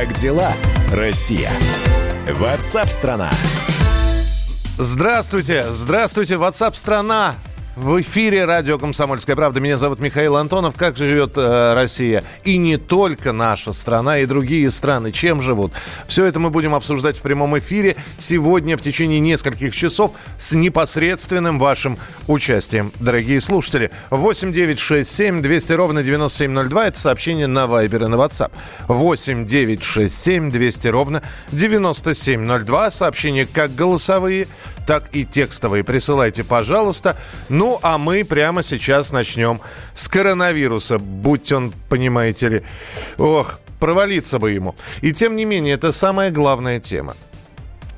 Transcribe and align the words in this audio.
Как 0.00 0.14
дела, 0.14 0.50
Россия? 0.94 1.50
Ватсап-страна! 2.26 3.28
Здравствуйте, 4.78 5.66
здравствуйте, 5.68 6.36
WhatsApp 6.36 6.74
страна. 6.74 7.34
В 7.80 7.98
эфире 8.02 8.44
радио 8.44 8.76
«Комсомольская 8.76 9.34
правда». 9.34 9.58
Меня 9.58 9.78
зовут 9.78 10.00
Михаил 10.00 10.36
Антонов. 10.36 10.74
Как 10.76 10.98
живет 10.98 11.38
э, 11.38 11.72
Россия? 11.72 12.22
И 12.44 12.58
не 12.58 12.76
только 12.76 13.32
наша 13.32 13.72
страна, 13.72 14.18
и 14.18 14.26
другие 14.26 14.70
страны. 14.70 15.12
Чем 15.12 15.40
живут? 15.40 15.72
Все 16.06 16.26
это 16.26 16.38
мы 16.40 16.50
будем 16.50 16.74
обсуждать 16.74 17.16
в 17.16 17.22
прямом 17.22 17.58
эфире 17.58 17.96
сегодня 18.18 18.76
в 18.76 18.82
течение 18.82 19.18
нескольких 19.18 19.74
часов 19.74 20.12
с 20.36 20.52
непосредственным 20.52 21.58
вашим 21.58 21.96
участием. 22.28 22.92
Дорогие 23.00 23.40
слушатели, 23.40 23.90
8 24.10 24.52
9 24.52 24.78
6 24.78 25.10
7 25.10 25.40
200 25.40 25.72
ровно 25.72 26.02
9702. 26.02 26.88
Это 26.88 27.00
сообщение 27.00 27.46
на 27.46 27.66
Вайбер 27.66 28.04
и 28.04 28.08
на 28.08 28.16
WhatsApp. 28.16 28.52
8 28.88 29.46
9 29.46 29.82
6 29.82 30.14
7 30.22 30.50
200 30.50 30.88
ровно 30.88 31.22
9702. 31.52 32.90
Сообщения 32.90 33.48
как 33.50 33.74
голосовые, 33.74 34.48
так 34.90 35.04
и 35.12 35.24
текстовые. 35.24 35.84
Присылайте, 35.84 36.42
пожалуйста. 36.42 37.16
Ну, 37.48 37.78
а 37.80 37.96
мы 37.96 38.24
прямо 38.24 38.60
сейчас 38.64 39.12
начнем 39.12 39.60
с 39.94 40.08
коронавируса. 40.08 40.98
Будь 40.98 41.52
он, 41.52 41.72
понимаете 41.88 42.48
ли, 42.48 42.62
ох, 43.16 43.60
провалиться 43.78 44.40
бы 44.40 44.50
ему. 44.50 44.74
И 45.00 45.12
тем 45.12 45.36
не 45.36 45.44
менее, 45.44 45.74
это 45.74 45.92
самая 45.92 46.32
главная 46.32 46.80
тема. 46.80 47.14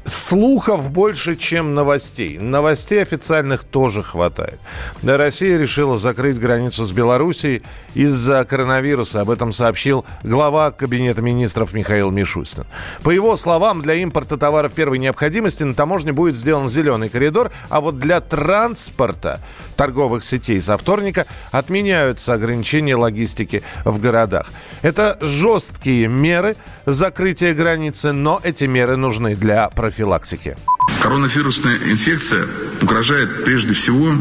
Слухов 0.04 0.90
больше, 0.90 1.36
чем 1.36 1.74
новостей. 1.74 2.38
Новостей 2.38 3.00
официальных 3.02 3.62
тоже 3.62 4.02
хватает. 4.02 4.58
Россия 5.02 5.56
решила 5.58 5.96
закрыть 5.96 6.40
границу 6.40 6.84
с 6.84 6.92
Белоруссией 6.92 7.62
из-за 7.94 8.44
коронавируса. 8.44 9.20
Об 9.20 9.30
этом 9.30 9.52
сообщил 9.52 10.04
глава 10.24 10.72
Кабинета 10.72 11.22
министров 11.22 11.72
Михаил 11.72 12.10
Мишустин. 12.10 12.64
По 13.04 13.10
его 13.10 13.36
словам, 13.36 13.80
для 13.80 13.94
импорта 13.94 14.36
товаров 14.36 14.72
первой 14.72 14.98
необходимости 14.98 15.62
на 15.62 15.74
таможне 15.74 16.12
будет 16.12 16.34
сделан 16.34 16.68
зеленый 16.68 17.08
коридор, 17.08 17.52
а 17.68 17.80
вот 17.80 18.00
для 18.00 18.20
транспорта 18.20 19.40
торговых 19.82 20.22
сетей 20.22 20.60
со 20.60 20.76
вторника 20.76 21.26
отменяются 21.50 22.34
ограничения 22.34 22.94
логистики 22.94 23.64
в 23.84 23.98
городах. 23.98 24.46
Это 24.82 25.18
жесткие 25.20 26.06
меры 26.06 26.54
закрытия 26.86 27.52
границы, 27.52 28.12
но 28.12 28.40
эти 28.44 28.64
меры 28.66 28.96
нужны 28.96 29.34
для 29.34 29.68
профилактики. 29.70 30.56
Коронавирусная 31.02 31.78
инфекция 31.78 32.46
угрожает 32.80 33.44
прежде 33.44 33.74
всего 33.74 34.12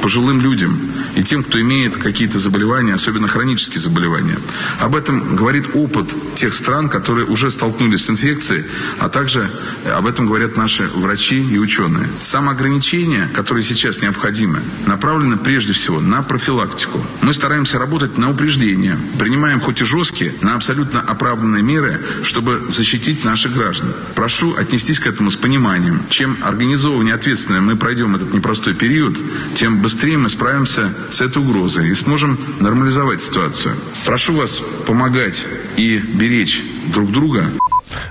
пожилым 0.00 0.40
людям 0.40 0.78
и 1.16 1.22
тем, 1.22 1.42
кто 1.42 1.60
имеет 1.60 1.96
какие-то 1.96 2.38
заболевания, 2.38 2.94
особенно 2.94 3.28
хронические 3.28 3.80
заболевания. 3.80 4.38
Об 4.80 4.94
этом 4.94 5.36
говорит 5.36 5.74
опыт 5.74 6.10
тех 6.34 6.54
стран, 6.54 6.88
которые 6.88 7.26
уже 7.26 7.50
столкнулись 7.50 8.04
с 8.04 8.10
инфекцией, 8.10 8.64
а 8.98 9.08
также 9.08 9.50
об 9.94 10.06
этом 10.06 10.26
говорят 10.26 10.56
наши 10.56 10.88
врачи 10.94 11.40
и 11.42 11.58
ученые. 11.58 12.08
Самоограничения, 12.20 13.28
которые 13.34 13.62
сейчас 13.62 14.02
необходимы, 14.02 14.60
направлены 14.86 15.36
прежде 15.36 15.72
всего 15.72 16.00
на 16.00 16.22
профилактику. 16.22 17.04
Мы 17.22 17.34
стараемся 17.34 17.78
работать 17.78 18.18
на 18.18 18.30
упреждение, 18.30 18.96
принимаем 19.18 19.60
хоть 19.60 19.80
и 19.80 19.84
жесткие, 19.84 20.34
но 20.42 20.54
абсолютно 20.54 21.00
оправданные 21.00 21.62
меры, 21.62 22.00
чтобы 22.22 22.62
защитить 22.68 23.24
наших 23.24 23.54
граждан. 23.54 23.92
Прошу 24.14 24.54
отнестись 24.56 25.00
к 25.00 25.06
этому 25.06 25.30
с 25.30 25.36
пониманием. 25.36 26.00
Чем 26.08 26.36
организованнее 26.42 27.12
и 27.12 27.16
ответственно 27.16 27.60
мы 27.60 27.76
пройдем 27.76 28.14
этот 28.14 28.32
непростой 28.32 28.74
период, 28.74 29.16
тем 29.54 29.80
быстрее 29.80 29.89
мы 30.16 30.28
справимся 30.28 30.92
с 31.10 31.20
этой 31.20 31.42
угрозой 31.42 31.90
и 31.90 31.94
сможем 31.94 32.38
нормализовать 32.60 33.20
ситуацию. 33.20 33.74
Прошу 34.06 34.34
вас 34.34 34.60
помогать 34.86 35.46
и 35.76 35.98
беречь 35.98 36.62
друг 36.92 37.10
друга. 37.10 37.50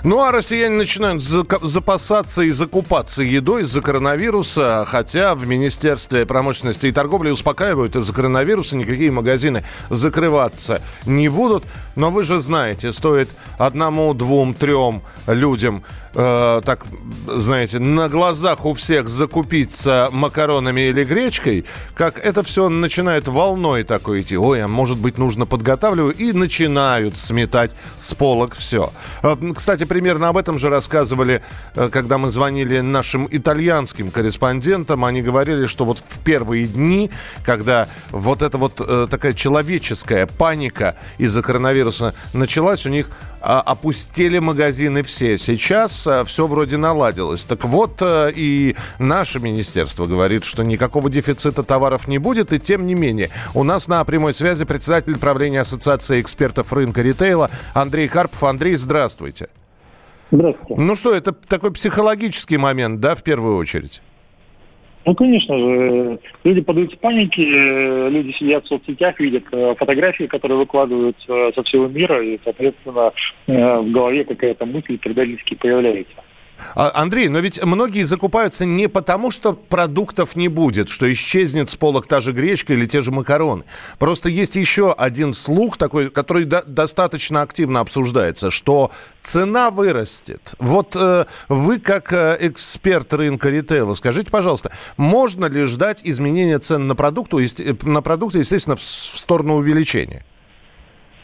Ну, 0.03 0.21
а 0.23 0.31
россияне 0.31 0.75
начинают 0.75 1.21
запасаться 1.21 2.41
и 2.41 2.49
закупаться 2.49 3.23
едой 3.23 3.63
из-за 3.63 3.81
коронавируса, 3.81 4.85
хотя 4.87 5.35
в 5.35 5.45
Министерстве 5.47 6.25
промышленности 6.25 6.87
и 6.87 6.91
торговли 6.91 7.29
успокаивают 7.29 7.95
из-за 7.95 8.13
коронавируса 8.13 8.75
никакие 8.75 9.11
магазины 9.11 9.63
закрываться 9.89 10.81
не 11.05 11.29
будут. 11.29 11.63
Но 11.95 12.11
вы 12.11 12.23
же 12.23 12.39
знаете, 12.39 12.91
стоит 12.91 13.29
одному, 13.57 14.13
двум, 14.13 14.53
трем 14.53 15.01
людям 15.27 15.83
э, 16.13 16.61
так, 16.65 16.85
знаете, 17.27 17.79
на 17.79 18.09
глазах 18.09 18.65
у 18.65 18.73
всех 18.73 19.09
закупиться 19.09 20.09
макаронами 20.11 20.81
или 20.81 21.03
гречкой, 21.03 21.65
как 21.95 22.19
это 22.19 22.43
все 22.43 22.69
начинает 22.69 23.27
волной 23.27 23.83
такой 23.83 24.21
идти. 24.21 24.37
Ой, 24.37 24.63
а 24.63 24.67
может 24.67 24.97
быть 24.97 25.17
нужно 25.17 25.45
подготавливаю. 25.45 26.13
И 26.13 26.33
начинают 26.33 27.17
сметать 27.17 27.75
с 27.97 28.13
полок 28.13 28.55
все. 28.55 28.91
Э, 29.23 29.35
кстати, 29.55 29.83
примерно 29.83 30.29
об 30.29 30.37
этом 30.37 30.57
же 30.57 30.69
рассказывали, 30.69 31.41
э, 31.75 31.89
когда 31.91 32.17
мы 32.17 32.29
звонили 32.29 32.79
нашим 32.79 33.27
итальянским 33.29 34.11
корреспондентам. 34.11 35.05
Они 35.05 35.21
говорили, 35.21 35.65
что 35.65 35.85
вот 35.85 36.03
в 36.07 36.19
первые 36.19 36.67
дни, 36.67 37.09
когда 37.45 37.87
вот 38.11 38.41
эта 38.41 38.57
вот 38.57 38.81
э, 38.85 39.07
такая 39.09 39.33
человеческая 39.33 40.25
паника 40.25 40.95
из-за 41.17 41.41
коронавируса 41.41 41.88
началась, 42.33 42.85
у 42.85 42.89
них 42.89 43.09
а, 43.41 43.61
опустили 43.61 44.39
магазины 44.39 45.03
все. 45.03 45.37
Сейчас 45.37 46.05
а, 46.07 46.23
все 46.25 46.47
вроде 46.47 46.77
наладилось. 46.77 47.43
Так 47.45 47.63
вот, 47.65 48.01
а, 48.01 48.29
и 48.33 48.75
наше 48.97 49.39
министерство 49.39 50.05
говорит, 50.05 50.43
что 50.43 50.63
никакого 50.63 51.09
дефицита 51.09 51.63
товаров 51.63 52.07
не 52.07 52.17
будет, 52.17 52.53
и 52.53 52.59
тем 52.59 52.85
не 52.85 52.95
менее. 52.95 53.29
У 53.53 53.63
нас 53.63 53.87
на 53.87 54.03
прямой 54.03 54.33
связи 54.33 54.65
председатель 54.65 55.17
правления 55.17 55.61
Ассоциации 55.61 56.21
экспертов 56.21 56.73
рынка 56.73 57.01
ритейла 57.01 57.49
Андрей 57.73 58.07
Карпов. 58.07 58.43
Андрей, 58.43 58.75
здравствуйте. 58.75 59.49
Здравствуйте. 60.31 60.83
Ну 60.83 60.95
что, 60.95 61.13
это 61.13 61.31
такой 61.31 61.71
психологический 61.71 62.57
момент, 62.57 62.99
да, 62.99 63.15
в 63.15 63.23
первую 63.23 63.55
очередь? 63.57 64.01
Ну, 65.05 65.15
конечно 65.15 65.57
же, 65.57 66.19
люди 66.43 66.61
подаются 66.61 66.97
панике, 66.97 67.43
люди 68.09 68.31
сидят 68.37 68.65
в 68.65 68.67
соцсетях, 68.67 69.19
видят 69.19 69.43
э, 69.51 69.75
фотографии, 69.77 70.25
которые 70.25 70.57
выкладывают 70.57 71.15
со 71.25 71.63
всего 71.63 71.87
мира, 71.87 72.21
и, 72.21 72.37
соответственно, 72.43 73.13
э, 73.47 73.79
в 73.79 73.91
голове 73.91 74.25
какая-то 74.25 74.65
мысль 74.65 74.97
предательски 74.97 75.55
появляется. 75.55 76.15
А, 76.75 76.91
Андрей, 76.93 77.27
но 77.29 77.39
ведь 77.39 77.63
многие 77.63 78.03
закупаются 78.03 78.65
не 78.65 78.87
потому, 78.87 79.31
что 79.31 79.53
продуктов 79.53 80.35
не 80.35 80.47
будет, 80.47 80.89
что 80.89 81.11
исчезнет 81.11 81.69
с 81.69 81.75
полок 81.75 82.07
та 82.07 82.21
же 82.21 82.31
гречка 82.31 82.73
или 82.73 82.85
те 82.85 83.01
же 83.01 83.11
макароны. 83.11 83.63
Просто 83.97 84.29
есть 84.29 84.55
еще 84.55 84.91
один 84.91 85.33
слух 85.33 85.77
такой, 85.77 86.09
который 86.09 86.45
до- 86.45 86.63
достаточно 86.65 87.41
активно 87.41 87.79
обсуждается, 87.79 88.51
что 88.51 88.91
цена 89.21 89.69
вырастет. 89.71 90.53
Вот 90.59 90.95
э, 90.95 91.25
вы 91.47 91.79
как 91.79 92.13
э, 92.13 92.37
эксперт 92.41 93.13
рынка 93.13 93.49
ритейла, 93.49 93.93
скажите, 93.93 94.31
пожалуйста, 94.31 94.71
можно 94.97 95.45
ли 95.45 95.65
ждать 95.65 96.01
изменения 96.03 96.59
цен 96.59 96.87
на 96.87 96.95
продукты, 96.95 97.45
э, 97.59 97.75
на 97.83 98.01
продукты, 98.01 98.39
естественно, 98.39 98.75
в, 98.75 98.81
в 98.81 98.83
сторону 98.83 99.55
увеличения? 99.55 100.23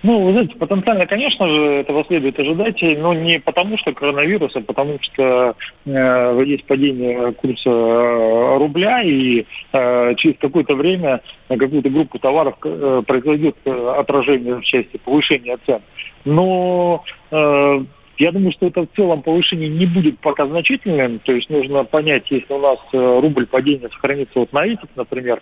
Ну, 0.05 0.23
вы 0.23 0.33
знаете, 0.33 0.55
потенциально, 0.55 1.07
конечно 1.07 1.49
же, 1.49 1.61
этого 1.77 2.05
следует 2.05 2.39
ожидать, 2.39 2.79
но 2.79 3.15
не 3.15 3.39
потому 3.39 3.75
что 3.79 3.91
коронавирус, 3.91 4.55
а 4.55 4.61
потому 4.61 4.99
что 5.01 5.55
э, 5.83 6.43
есть 6.45 6.63
падение 6.65 7.31
курса 7.31 7.71
э, 7.71 8.57
рубля, 8.59 9.01
и 9.01 9.47
э, 9.73 10.15
через 10.17 10.37
какое-то 10.37 10.75
время 10.75 11.21
на 11.49 11.57
какую-то 11.57 11.89
группу 11.89 12.19
товаров 12.19 12.53
э, 12.63 13.01
произойдет 13.07 13.55
э, 13.65 13.95
отражение 13.97 14.57
в 14.57 14.61
части 14.61 14.97
повышения 15.03 15.57
цен. 15.65 15.81
Но 16.23 17.03
э, 17.31 17.79
я 18.19 18.31
думаю, 18.31 18.51
что 18.51 18.67
это 18.67 18.83
в 18.83 18.95
целом 18.95 19.23
повышение 19.23 19.69
не 19.69 19.87
будет 19.87 20.19
пока 20.19 20.45
значительным. 20.45 21.17
То 21.17 21.31
есть 21.31 21.49
нужно 21.49 21.83
понять, 21.83 22.25
если 22.29 22.53
у 22.53 22.59
нас 22.59 22.77
э, 22.93 23.19
рубль 23.21 23.47
падения 23.47 23.89
сохранится 23.89 24.37
вот 24.37 24.53
на 24.53 24.67
этих, 24.67 24.87
например, 24.95 25.41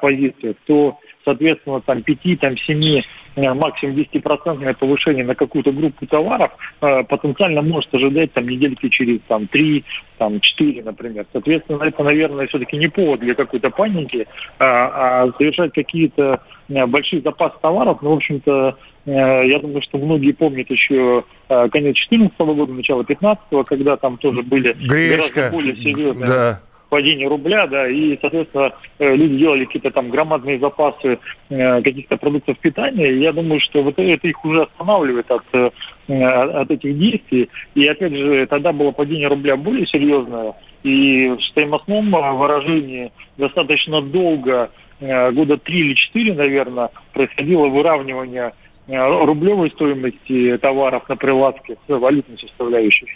позициях, 0.00 0.54
то 0.66 1.00
соответственно, 1.24 1.80
там 1.80 2.02
5, 2.02 2.40
там 2.40 2.56
7, 2.56 3.02
э, 3.36 3.54
максимум 3.54 3.96
10% 3.96 4.74
повышение 4.74 5.24
на 5.24 5.34
какую-то 5.34 5.72
группу 5.72 6.06
товаров 6.06 6.52
э, 6.80 7.04
потенциально 7.04 7.62
может 7.62 7.92
ожидать 7.94 8.32
там 8.32 8.48
недельки 8.48 8.88
через 8.88 9.20
там 9.28 9.46
3, 9.46 9.84
там 10.18 10.40
4, 10.40 10.82
например. 10.82 11.26
Соответственно, 11.32 11.82
это, 11.82 12.02
наверное, 12.02 12.46
все-таки 12.46 12.76
не 12.76 12.88
повод 12.88 13.20
для 13.20 13.34
какой-то 13.34 13.70
паники, 13.70 14.26
а, 14.58 15.24
а 15.24 15.32
совершать 15.38 15.72
какие-то 15.72 16.40
э, 16.68 16.86
большие 16.86 17.22
запасы 17.22 17.56
товаров, 17.60 17.98
ну, 18.02 18.10
в 18.10 18.16
общем-то, 18.16 18.76
я 19.06 19.58
думаю, 19.58 19.82
что 19.82 19.98
многие 19.98 20.32
помнят 20.32 20.70
еще 20.70 21.24
конец 21.46 21.94
2014 22.08 22.38
года, 22.38 22.72
начало 22.72 23.04
2015, 23.04 23.66
когда 23.66 23.96
там 23.96 24.16
тоже 24.16 24.42
были 24.42 24.72
Гречка. 24.72 25.34
гораздо 25.34 25.56
более 25.56 25.76
серьезные 25.76 26.26
Да 26.26 26.60
падение 26.94 27.26
рубля, 27.26 27.66
да, 27.66 27.88
и, 27.88 28.16
соответственно, 28.20 28.72
э, 29.00 29.16
люди 29.16 29.36
делали 29.38 29.64
какие-то 29.64 29.90
там 29.90 30.10
громадные 30.10 30.60
запасы 30.60 31.18
э, 31.48 31.82
каких-то 31.82 32.16
продуктов 32.16 32.56
питания. 32.60 33.10
И 33.10 33.18
я 33.18 33.32
думаю, 33.32 33.58
что 33.58 33.82
вот 33.82 33.98
это 33.98 34.28
их 34.28 34.44
уже 34.44 34.62
останавливает 34.62 35.28
от, 35.28 35.42
э, 35.54 35.70
от 36.06 36.70
этих 36.70 36.96
действий. 36.96 37.50
И, 37.74 37.84
опять 37.88 38.14
же, 38.14 38.46
тогда 38.46 38.72
было 38.72 38.92
падение 38.92 39.26
рубля 39.26 39.56
более 39.56 39.88
серьезное. 39.88 40.54
И 40.84 41.30
в 41.30 41.42
стоимостном 41.46 42.12
выражении 42.38 43.10
достаточно 43.38 44.00
долго, 44.00 44.70
года 45.00 45.56
три 45.56 45.80
или 45.80 45.94
четыре, 45.94 46.34
наверное, 46.34 46.90
происходило 47.12 47.66
выравнивание 47.66 48.52
рублевой 48.86 49.72
стоимости 49.72 50.58
товаров 50.58 51.08
на 51.08 51.16
прилавке 51.16 51.76
с 51.88 51.88
валютной 51.88 52.38
составляющей. 52.38 53.08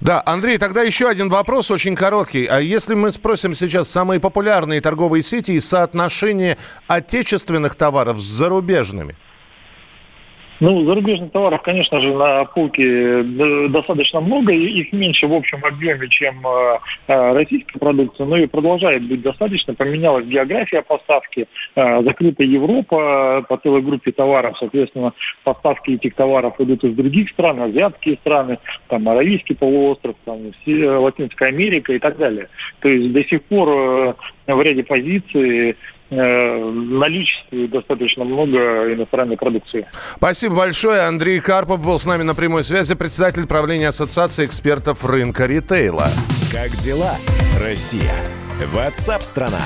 Да, 0.00 0.22
Андрей, 0.24 0.58
тогда 0.58 0.82
еще 0.82 1.08
один 1.08 1.28
вопрос 1.28 1.70
очень 1.70 1.94
короткий. 1.94 2.46
А 2.46 2.60
если 2.60 2.94
мы 2.94 3.12
спросим 3.12 3.54
сейчас 3.54 3.88
самые 3.88 4.20
популярные 4.20 4.80
торговые 4.80 5.22
сети 5.22 5.52
и 5.52 5.60
соотношение 5.60 6.58
отечественных 6.86 7.74
товаров 7.76 8.20
с 8.20 8.24
зарубежными– 8.24 9.16
ну, 10.60 10.84
зарубежных 10.84 11.32
товаров, 11.32 11.62
конечно 11.62 12.00
же, 12.00 12.14
на 12.14 12.44
полке 12.44 12.84
э, 12.84 13.68
достаточно 13.68 14.20
много, 14.20 14.52
их 14.52 14.92
меньше 14.92 15.26
в 15.26 15.32
общем 15.32 15.64
объеме, 15.64 16.08
чем 16.08 16.46
э, 16.46 16.78
э, 17.08 17.32
российская 17.32 17.78
продукция, 17.78 18.26
но 18.26 18.36
и 18.36 18.46
продолжает 18.46 19.02
быть 19.08 19.22
достаточно. 19.22 19.74
Поменялась 19.74 20.26
география 20.26 20.82
поставки, 20.82 21.48
закрыта 21.74 22.42
Европа 22.42 23.44
по 23.48 23.56
целой 23.56 23.80
группе 23.80 24.12
товаров, 24.12 24.56
соответственно, 24.58 25.12
поставки 25.44 25.92
этих 25.92 26.14
товаров 26.14 26.60
идут 26.60 26.84
из 26.84 26.94
других 26.94 27.30
стран, 27.30 27.60
азиатские 27.62 28.16
страны, 28.16 28.58
там, 28.88 29.08
Аравийский 29.08 29.56
полуостров, 29.56 30.16
там, 30.24 30.38
Латинская 30.66 31.48
Америка 31.48 31.92
и 31.92 31.98
так 31.98 32.18
далее. 32.18 32.48
То 32.80 32.88
есть 32.88 33.12
до 33.12 33.24
сих 33.24 33.42
пор 33.44 34.16
в 34.46 34.62
ряде 34.62 34.84
позиций 34.84 35.76
Э, 36.10 36.70
наличествует 36.70 37.70
достаточно 37.70 38.24
много 38.24 38.92
иностранной 38.92 39.36
продукции. 39.36 39.86
Спасибо 40.16 40.56
большое. 40.56 41.02
Андрей 41.02 41.38
Карпов 41.40 41.84
был 41.84 42.00
с 42.00 42.06
нами 42.06 42.24
на 42.24 42.34
прямой 42.34 42.64
связи, 42.64 42.96
председатель 42.96 43.46
правления 43.46 43.88
Ассоциации 43.88 44.44
экспертов 44.44 45.04
рынка 45.04 45.46
ритейла. 45.46 46.08
Как 46.52 46.70
дела, 46.78 47.14
Россия? 47.62 48.14
Ватсап-страна! 48.72 49.60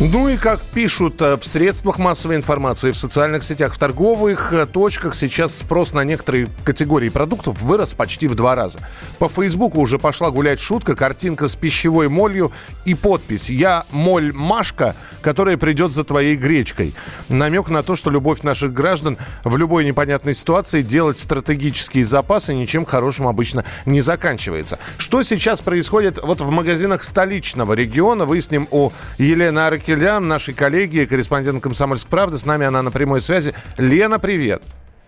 Ну 0.00 0.28
и 0.28 0.36
как 0.36 0.60
пишут 0.60 1.20
э, 1.22 1.36
в 1.36 1.44
средствах 1.44 1.98
массовой 1.98 2.36
информации, 2.36 2.92
в 2.92 2.96
социальных 2.96 3.42
сетях, 3.42 3.74
в 3.74 3.78
торговых 3.78 4.52
э, 4.52 4.64
точках 4.64 5.16
сейчас 5.16 5.56
спрос 5.56 5.92
на 5.92 6.04
некоторые 6.04 6.48
категории 6.62 7.08
продуктов 7.08 7.60
вырос 7.60 7.94
почти 7.94 8.28
в 8.28 8.36
два 8.36 8.54
раза. 8.54 8.78
По 9.18 9.28
Фейсбуку 9.28 9.80
уже 9.80 9.98
пошла 9.98 10.30
гулять 10.30 10.60
шутка, 10.60 10.94
картинка 10.94 11.48
с 11.48 11.56
пищевой 11.56 12.08
молью 12.08 12.52
и 12.84 12.94
подпись 12.94 13.50
«Я 13.50 13.86
моль 13.90 14.32
Машка, 14.32 14.94
которая 15.20 15.56
придет 15.56 15.90
за 15.90 16.04
твоей 16.04 16.36
гречкой». 16.36 16.94
Намек 17.28 17.68
на 17.68 17.82
то, 17.82 17.96
что 17.96 18.10
любовь 18.10 18.42
наших 18.42 18.72
граждан 18.72 19.18
в 19.42 19.56
любой 19.56 19.84
непонятной 19.84 20.34
ситуации 20.34 20.82
делать 20.82 21.18
стратегические 21.18 22.04
запасы 22.04 22.54
ничем 22.54 22.84
хорошим 22.84 23.26
обычно 23.26 23.64
не 23.84 24.00
заканчивается. 24.00 24.78
Что 24.96 25.24
сейчас 25.24 25.60
происходит 25.60 26.20
вот 26.22 26.40
в 26.40 26.50
магазинах 26.50 27.02
столичного 27.02 27.72
региона, 27.72 28.26
выясним 28.26 28.68
у 28.70 28.92
Елены 29.18 29.58
Арки 29.58 29.87
Килян, 29.88 30.28
нашей 30.28 30.52
коллеги, 30.52 31.06
корреспондент 31.06 31.62
«Комсомольской 31.62 32.10
правды». 32.10 32.36
С 32.36 32.44
нами 32.44 32.66
она 32.66 32.82
на 32.82 32.90
прямой 32.90 33.22
связи. 33.22 33.54
Лена, 33.78 34.18
привет. 34.18 34.62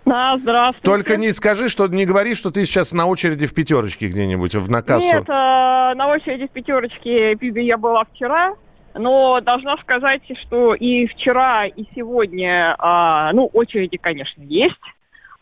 Да, 0.06 0.38
здравствуйте. 0.38 0.82
Только 0.82 1.19
не 1.19 1.32
скажи, 1.32 1.69
что 1.69 1.87
не 1.87 2.06
говори, 2.06 2.35
что 2.35 2.50
ты 2.50 2.65
сейчас 2.65 2.94
на 2.94 3.05
очереди 3.05 3.47
в 3.47 3.53
пятерочке 3.53 4.09
где-нибудь, 4.09 4.55
в 4.55 4.71
на 4.71 4.81
кассу. 4.81 5.17
Нет, 5.17 5.29
э, 5.29 5.32
на 5.32 6.09
очереди 6.09 6.47
в 6.47 6.50
пятерочке 6.53 7.37
я 7.43 7.77
была 7.77 8.06
вчера, 8.06 8.55
но 8.94 9.43
должна 9.43 9.77
сказать, 9.82 10.23
что 10.44 10.73
и 10.73 11.06
вчера, 11.09 11.67
и 11.67 11.85
сегодня, 11.94 12.75
э, 12.79 13.35
ну, 13.35 13.50
очереди, 13.53 13.99
конечно, 13.99 14.41
есть. 14.41 14.81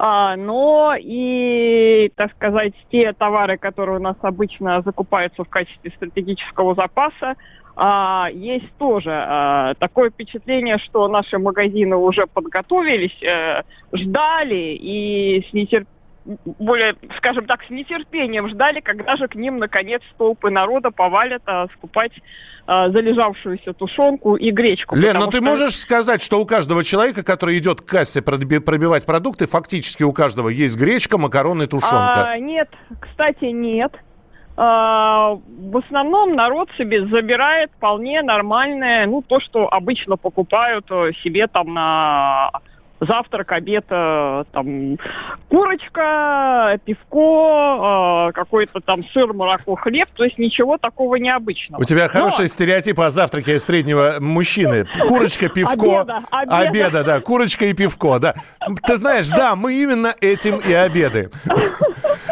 А, 0.01 0.37
но 0.37 0.95
и, 0.97 2.13
так 2.15 2.33
сказать, 2.33 2.73
те 2.91 3.13
товары, 3.13 3.59
которые 3.59 3.99
у 3.99 4.03
нас 4.03 4.17
обычно 4.23 4.81
закупаются 4.83 5.43
в 5.43 5.49
качестве 5.49 5.91
стратегического 5.91 6.77
запаса, 6.77 7.35
а, 7.81 8.29
есть 8.33 8.71
тоже 8.77 9.13
а, 9.13 9.75
такое 9.75 10.11
впечатление, 10.11 10.79
что 10.79 11.07
наши 11.07 11.39
магазины 11.39 11.95
уже 11.95 12.27
подготовились, 12.27 13.17
а, 13.23 13.63
ждали 13.93 14.77
и 14.81 15.47
с 15.49 15.53
нетерпением 15.53 15.87
более, 16.59 16.95
скажем 17.17 17.47
так, 17.47 17.63
с 17.65 17.71
нетерпением 17.71 18.49
ждали, 18.49 18.81
когда 18.81 19.17
же 19.17 19.29
к 19.29 19.35
ним 19.35 19.59
наконец 19.59 20.03
толпы 20.19 20.51
народа 20.51 20.91
повалят 20.91 21.43
а, 21.47 21.69
скупать 21.75 22.13
а, 22.67 22.91
залежавшуюся 22.91 23.73
тушенку 23.73 24.37
и 24.37 24.51
гречку. 24.51 24.95
Лен, 24.95 25.15
но 25.15 25.25
ну 25.25 25.31
ты 25.31 25.41
можешь 25.41 25.77
сказать, 25.77 26.21
что 26.21 26.41
у 26.41 26.45
каждого 26.45 26.85
человека, 26.85 27.23
который 27.23 27.57
идет 27.59 27.81
к 27.81 27.87
кассе 27.87 28.21
пробивать 28.21 29.07
продукты, 29.07 29.47
фактически 29.47 30.03
у 30.03 30.13
каждого 30.13 30.49
есть 30.51 30.77
гречка, 30.77 31.17
макароны, 31.17 31.67
тушенка? 31.67 32.33
А, 32.33 32.39
нет, 32.39 32.69
кстати, 33.01 33.47
нет. 33.47 33.93
А, 34.61 35.39
в 35.47 35.77
основном 35.77 36.35
народ 36.35 36.69
себе 36.77 37.07
забирает 37.07 37.71
вполне 37.77 38.23
нормальное, 38.23 39.07
ну, 39.07 39.23
то, 39.23 39.39
что 39.39 39.73
обычно 39.73 40.17
покупают 40.17 40.85
э, 40.91 41.13
себе 41.23 41.47
там 41.47 41.75
на 41.75 42.51
завтрак, 43.01 43.53
обед, 43.53 43.85
э, 43.91 44.45
там, 44.53 44.99
курочка, 45.49 46.79
пивко, 46.85 48.29
э, 48.29 48.33
какой-то 48.33 48.81
там 48.81 49.05
сыр, 49.13 49.33
молоко, 49.33 49.75
хлеб, 49.77 50.09
то 50.15 50.25
есть 50.25 50.39
ничего 50.39 50.79
такого 50.79 51.17
необычного. 51.17 51.81
У 51.81 51.85
тебя 51.85 52.09
хороший 52.09 52.43
Но... 52.43 52.49
стереотип 52.49 52.99
о 53.01 53.11
завтраке 53.11 53.61
среднего 53.61 54.17
мужчины. 54.21 54.87
Курочка, 55.07 55.49
пивко, 55.55 56.01
обеда, 56.01 56.23
обеда. 56.31 56.57
обеда, 56.57 57.05
да, 57.05 57.21
курочка 57.21 57.67
и 57.67 57.75
пивко, 57.75 58.19
да. 58.19 58.35
Ты 58.85 58.97
знаешь, 58.97 59.29
да, 59.29 59.55
мы 59.57 59.75
именно 59.75 60.15
этим 60.21 60.57
и 60.59 60.73
обеды. 60.73 61.31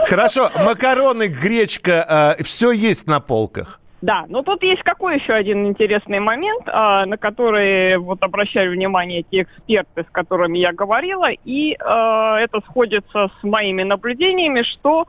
Хорошо, 0.07 0.51
макароны, 0.55 1.29
гречка, 1.29 2.35
э, 2.39 2.43
все 2.43 2.73
есть 2.73 3.07
на 3.07 3.21
полках. 3.21 3.81
Да, 4.03 4.27
но 4.29 4.43
тут 4.43 4.63
есть 4.63 4.83
какой 4.83 5.19
еще 5.19 5.33
один 5.33 5.67
интересный 5.67 6.21
момент, 6.21 6.69
э, 6.69 7.05
на 7.07 7.17
который 7.17 7.97
вот 7.97 8.23
обращали 8.23 8.69
внимание 8.69 9.23
те 9.23 9.43
эксперты, 9.43 10.05
с 10.05 10.13
которыми 10.13 10.59
я 10.59 10.73
говорила, 10.73 11.31
и 11.31 11.73
э, 11.73 11.77
это 11.79 12.61
сходится 12.67 13.31
с 13.41 13.43
моими 13.43 13.85
наблюдениями, 13.85 14.63
что 14.63 15.07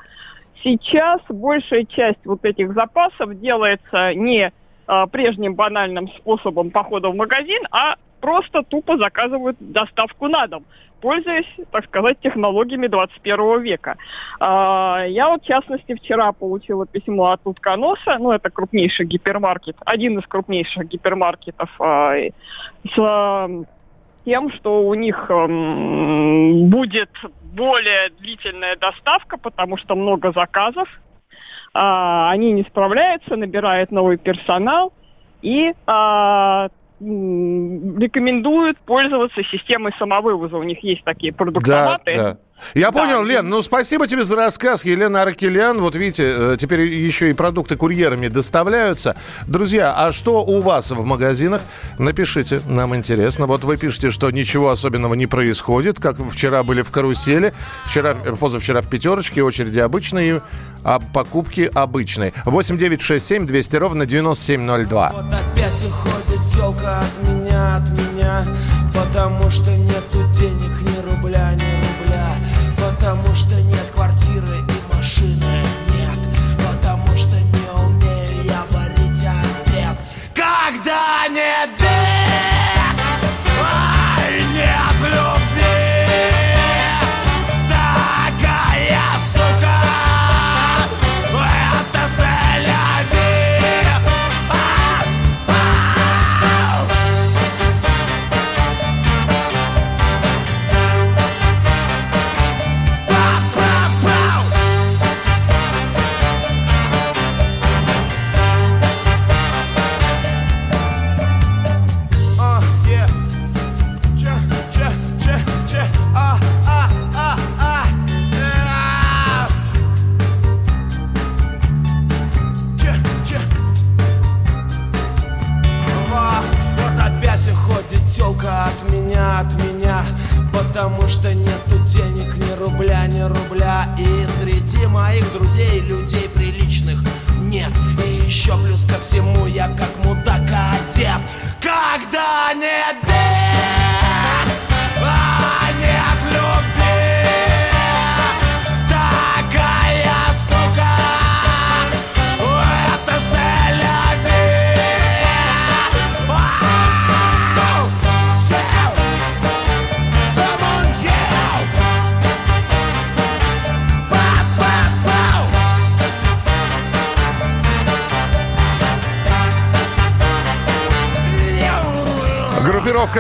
сейчас 0.64 1.20
большая 1.28 1.84
часть 1.84 2.26
вот 2.26 2.46
этих 2.46 2.74
запасов 2.74 3.38
делается 3.40 4.14
не 4.14 4.52
э, 4.88 5.06
прежним 5.12 5.56
банальным 5.56 6.08
способом 6.08 6.72
похода 6.72 7.10
в 7.10 7.16
магазин, 7.16 7.64
а 7.72 7.98
просто 8.20 8.64
тупо 8.64 8.98
заказывают 8.98 9.58
доставку 9.60 10.28
на 10.28 10.48
дом 10.48 10.66
пользуясь, 11.02 11.46
так 11.72 11.86
сказать, 11.86 12.20
технологиями 12.22 12.88
21 12.88 13.62
века. 13.62 13.98
А, 14.40 15.06
я 15.08 15.30
вот, 15.30 15.44
в 15.44 15.46
частности, 15.46 15.96
вчера 15.96 16.32
получила 16.32 16.86
письмо 16.86 17.32
от 17.32 17.42
Утконоса, 17.46 18.18
ну, 18.20 18.32
это 18.32 18.50
крупнейший 18.50 19.06
гипермаркет, 19.06 19.76
один 19.86 20.20
из 20.20 20.26
крупнейших 20.26 20.88
гипермаркетов 20.88 21.70
а, 21.80 22.16
с 22.96 23.66
тем, 24.26 24.52
что 24.52 24.82
у 24.82 24.94
них 24.94 25.28
будет 25.30 27.12
более 27.54 28.10
длительная 28.20 28.76
доставка, 28.76 29.38
потому 29.38 29.78
что 29.78 29.96
много 29.96 30.32
заказов, 30.34 30.90
а, 31.74 32.30
они 32.32 32.52
не 32.52 32.64
справляются, 32.64 33.36
набирают 33.36 33.92
новый 33.92 34.18
персонал, 34.18 34.94
и 35.42 35.74
рекомендуют 37.00 38.78
пользоваться 38.80 39.44
системой 39.44 39.94
самовывоза. 40.00 40.58
У 40.58 40.64
них 40.64 40.84
есть 40.84 41.04
такие 41.04 41.32
продуктоваты. 41.32 42.16
Да, 42.16 42.24
да. 42.24 42.38
Я 42.74 42.92
да. 42.92 43.00
понял, 43.00 43.24
Лен, 43.24 43.48
ну 43.48 43.62
спасибо 43.62 44.08
тебе 44.08 44.24
за 44.24 44.36
рассказ. 44.36 44.84
Елена 44.84 45.22
Аркелян, 45.22 45.80
вот 45.80 45.96
видите, 45.96 46.34
э, 46.36 46.56
теперь 46.58 46.82
еще 46.82 47.30
и 47.30 47.34
продукты 47.34 47.76
курьерами 47.76 48.30
доставляются. 48.30 49.16
Друзья, 49.46 49.94
а 49.96 50.12
что 50.12 50.44
у 50.44 50.62
вас 50.62 50.92
в 50.92 51.04
магазинах? 51.04 51.62
Напишите, 52.00 52.62
нам 52.68 52.96
интересно. 52.96 53.46
Вот 53.46 53.64
вы 53.64 53.78
пишете, 53.78 54.10
что 54.10 54.32
ничего 54.32 54.70
особенного 54.70 55.14
не 55.14 55.28
происходит, 55.28 56.00
как 56.00 56.18
вчера 56.32 56.64
были 56.64 56.82
в 56.82 56.92
карусели, 56.92 57.54
вчера, 57.86 58.16
э, 58.26 58.36
позавчера 58.36 58.82
в 58.82 58.90
пятерочке, 58.90 59.44
очереди 59.44 59.80
обычные, 59.80 60.42
а 60.84 61.00
покупки 61.00 61.70
обычные. 61.74 62.34
8 62.46 62.78
9 62.78 63.02
6 63.02 63.26
7 63.26 63.46
200 63.46 63.76
ровно 63.76 64.06
9702. 64.08 65.12
Вот 65.14 65.26
опять 65.26 65.86
уходит 65.86 66.17
телка 66.58 67.00
от 67.00 67.30
меня, 67.30 67.76
от 67.76 67.90
меня, 67.92 68.44
потому 68.94 69.52
что 69.52 69.72
нету 69.72 70.28
денег 70.36 70.87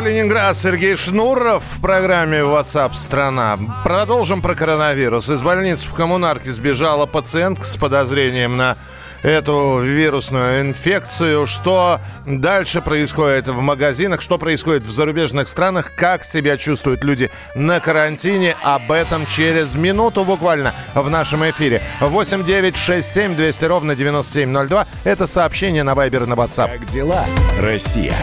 «Ленинград», 0.07 0.55
Сергей 0.55 0.95
Шнуров 0.95 1.61
в 1.65 1.81
программе 1.81 2.37
WhatsApp 2.37 2.93
страна 2.93 3.59
Продолжим 3.83 4.41
про 4.41 4.55
коронавирус. 4.55 5.29
Из 5.29 5.41
больницы 5.41 5.85
в 5.89 5.93
коммунарке 5.93 6.49
сбежала 6.51 7.05
пациентка 7.05 7.65
с 7.65 7.75
подозрением 7.75 8.55
на 8.55 8.77
эту 9.23 9.81
вирусную 9.81 10.61
инфекцию. 10.61 11.47
Что 11.47 11.99
дальше 12.25 12.81
происходит 12.81 13.47
в 13.47 13.59
магазинах, 13.61 14.21
что 14.21 14.37
происходит 14.37 14.83
в 14.83 14.91
зарубежных 14.91 15.47
странах, 15.47 15.91
как 15.95 16.23
себя 16.23 16.57
чувствуют 16.57 17.03
люди 17.03 17.29
на 17.55 17.79
карантине. 17.79 18.55
Об 18.63 18.91
этом 18.91 19.25
через 19.25 19.75
минуту 19.75 20.23
буквально 20.23 20.73
в 20.93 21.09
нашем 21.09 21.49
эфире. 21.49 21.81
8 21.99 22.43
9 22.43 22.77
6 22.77 23.11
7 23.13 23.35
200 23.35 23.65
ровно 23.65 23.95
9702. 23.95 24.85
Это 25.03 25.27
сообщение 25.27 25.83
на 25.83 25.95
Вайбер 25.95 26.23
и 26.23 26.25
на 26.27 26.33
WhatsApp. 26.33 26.79
Как 26.79 26.85
дела, 26.85 27.25
Россия? 27.59 28.13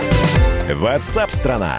Ватсап-страна! 0.73 1.79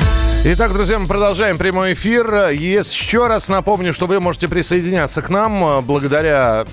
Итак, 0.43 0.73
друзья, 0.73 0.97
мы 0.97 1.05
продолжаем 1.07 1.59
прямой 1.59 1.93
эфир. 1.93 2.49
Еще 2.49 3.27
раз 3.27 3.47
напомню, 3.47 3.93
что 3.93 4.07
вы 4.07 4.19
можете 4.19 4.47
присоединяться 4.47 5.21
к 5.21 5.29
нам 5.29 5.63
э, 5.63 5.81
благодаря 5.81 6.65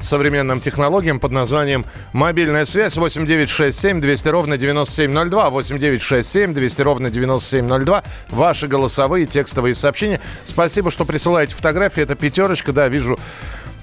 современным 0.00 0.60
технологиям 0.60 1.18
под 1.18 1.32
названием 1.32 1.84
«Мобильная 2.12 2.64
связь» 2.64 2.96
8967 2.96 4.00
200 4.00 4.28
ровно 4.28 4.56
9702 4.56 5.50
8967 5.50 6.54
200 6.54 6.82
ровно 6.82 7.10
9702 7.10 8.04
Ваши 8.30 8.68
голосовые 8.68 9.26
текстовые 9.26 9.74
сообщения. 9.74 10.20
Спасибо, 10.44 10.92
что 10.92 11.04
присылаете 11.04 11.56
фотографии. 11.56 12.04
Это 12.04 12.14
пятерочка, 12.14 12.72
да, 12.72 12.86
вижу 12.86 13.18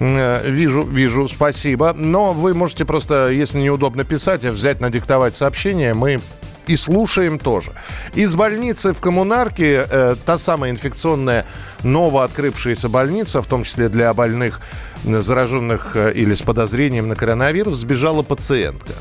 Э, 0.00 0.48
Вижу, 0.48 0.82
вижу, 0.82 1.28
спасибо. 1.28 1.92
Но 1.92 2.32
вы 2.32 2.54
можете 2.54 2.84
просто, 2.84 3.28
если 3.28 3.58
неудобно 3.58 4.04
писать, 4.04 4.44
взять, 4.44 4.80
надиктовать 4.80 5.34
сообщение. 5.34 5.94
Мы 5.94 6.18
и 6.66 6.76
слушаем 6.76 7.38
тоже. 7.38 7.72
Из 8.14 8.34
больницы 8.34 8.92
в 8.92 9.00
коммунарке, 9.00 9.86
э, 9.88 10.16
та 10.24 10.38
самая 10.38 10.70
инфекционная 10.70 11.44
новооткрывшаяся 11.82 12.88
больница, 12.88 13.42
в 13.42 13.46
том 13.46 13.62
числе 13.64 13.88
для 13.88 14.12
больных, 14.14 14.60
э, 15.04 15.20
зараженных 15.20 15.96
э, 15.96 16.12
или 16.14 16.34
с 16.34 16.42
подозрением 16.42 17.08
на 17.08 17.16
коронавирус, 17.16 17.76
сбежала 17.76 18.22
пациентка. 18.22 18.92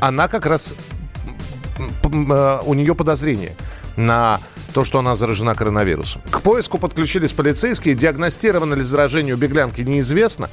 Она 0.00 0.28
как 0.28 0.46
раз, 0.46 0.74
э, 1.78 2.60
у 2.64 2.74
нее 2.74 2.94
подозрение 2.94 3.56
на 3.96 4.40
то, 4.72 4.84
что 4.84 4.98
она 4.98 5.16
заражена 5.16 5.54
коронавирусом. 5.54 6.22
К 6.30 6.40
поиску 6.40 6.78
подключились 6.78 7.32
полицейские. 7.32 7.94
Диагностировано 7.94 8.74
ли 8.74 8.82
заражение 8.82 9.34
у 9.34 9.38
беглянки, 9.38 9.82
неизвестно. 9.82 10.48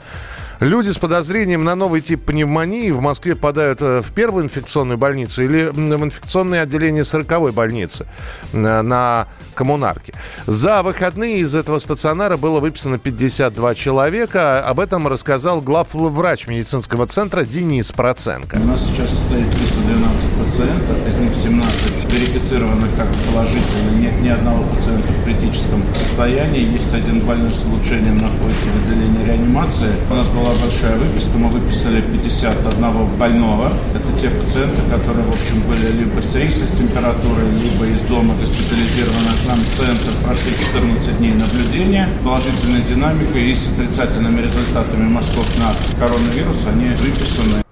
Люди 0.60 0.90
с 0.90 0.98
подозрением 0.98 1.64
на 1.64 1.76
новый 1.76 2.02
тип 2.02 2.26
пневмонии 2.26 2.92
в 2.92 3.00
Москве 3.00 3.34
попадают 3.34 3.82
э, 3.82 4.02
в 4.02 4.12
первую 4.12 4.44
инфекционную 4.44 4.98
больницу 4.98 5.42
или 5.42 5.70
в 5.72 6.04
инфекционное 6.04 6.64
отделение 6.64 7.04
40-й 7.04 7.54
больницы 7.54 8.08
э, 8.52 8.82
на 8.82 9.28
коммунарке. 9.56 10.14
За 10.48 10.84
выходные 10.84 11.40
из 11.40 11.56
этого 11.56 11.80
стационара 11.80 12.36
было 12.36 12.60
выписано 12.60 12.98
52 12.98 13.74
человека. 13.76 14.66
Об 14.66 14.82
этом 14.82 15.08
рассказал 15.08 15.62
главврач 15.62 16.48
медицинского 16.48 17.08
центра 17.08 17.44
Денис 17.44 17.94
Проценко. 17.94 18.58
У 18.58 18.66
нас 18.66 18.86
сейчас 18.86 19.12
стоит 19.12 19.50
312 19.52 20.30
пациентов, 20.46 21.08
из 21.08 21.18
них 21.18 21.32
17 21.42 21.99
верифицированы 22.10 22.88
как 22.98 23.08
положительно, 23.30 23.92
нет 24.00 24.20
ни 24.22 24.30
одного 24.30 24.64
пациента 24.76 25.12
в 25.14 25.24
критическом 25.24 25.84
состоянии. 25.94 26.74
Есть 26.74 26.94
один 26.94 27.22
больной 27.22 27.54
с 27.54 27.64
улучшением, 27.64 28.18
находится 28.18 28.70
в 28.70 28.84
отделении 28.84 29.26
реанимации. 29.26 29.92
У 30.10 30.14
нас 30.14 30.28
была 30.28 30.52
большая 30.62 30.98
выписка, 30.98 31.38
мы 31.38 31.50
выписали 31.50 32.02
51 32.02 33.18
больного. 33.18 33.72
Это 33.94 34.10
те 34.20 34.30
пациенты, 34.30 34.82
которые, 34.90 35.26
в 35.26 35.30
общем, 35.30 35.62
были 35.68 35.88
либо 36.00 36.22
с 36.22 36.36
рейса 36.36 36.66
с 36.66 36.72
температурой, 36.72 37.50
либо 37.52 37.86
из 37.86 38.02
дома 38.10 38.34
госпитализированы 38.40 39.34
к 39.42 39.48
нам 39.48 39.60
в 39.60 39.70
центр, 39.78 40.12
прошли 40.26 40.52
14 40.52 41.18
дней 41.20 41.34
наблюдения, 41.34 42.10
положительной 42.24 42.82
динамикой 42.82 43.52
и 43.52 43.56
с 43.56 43.68
отрицательными 43.68 44.42
результатами 44.42 45.08
мазков 45.08 45.48
на 45.58 45.74
коронавирус 46.00 46.66
они 46.68 46.90
выписаны. 46.96 47.69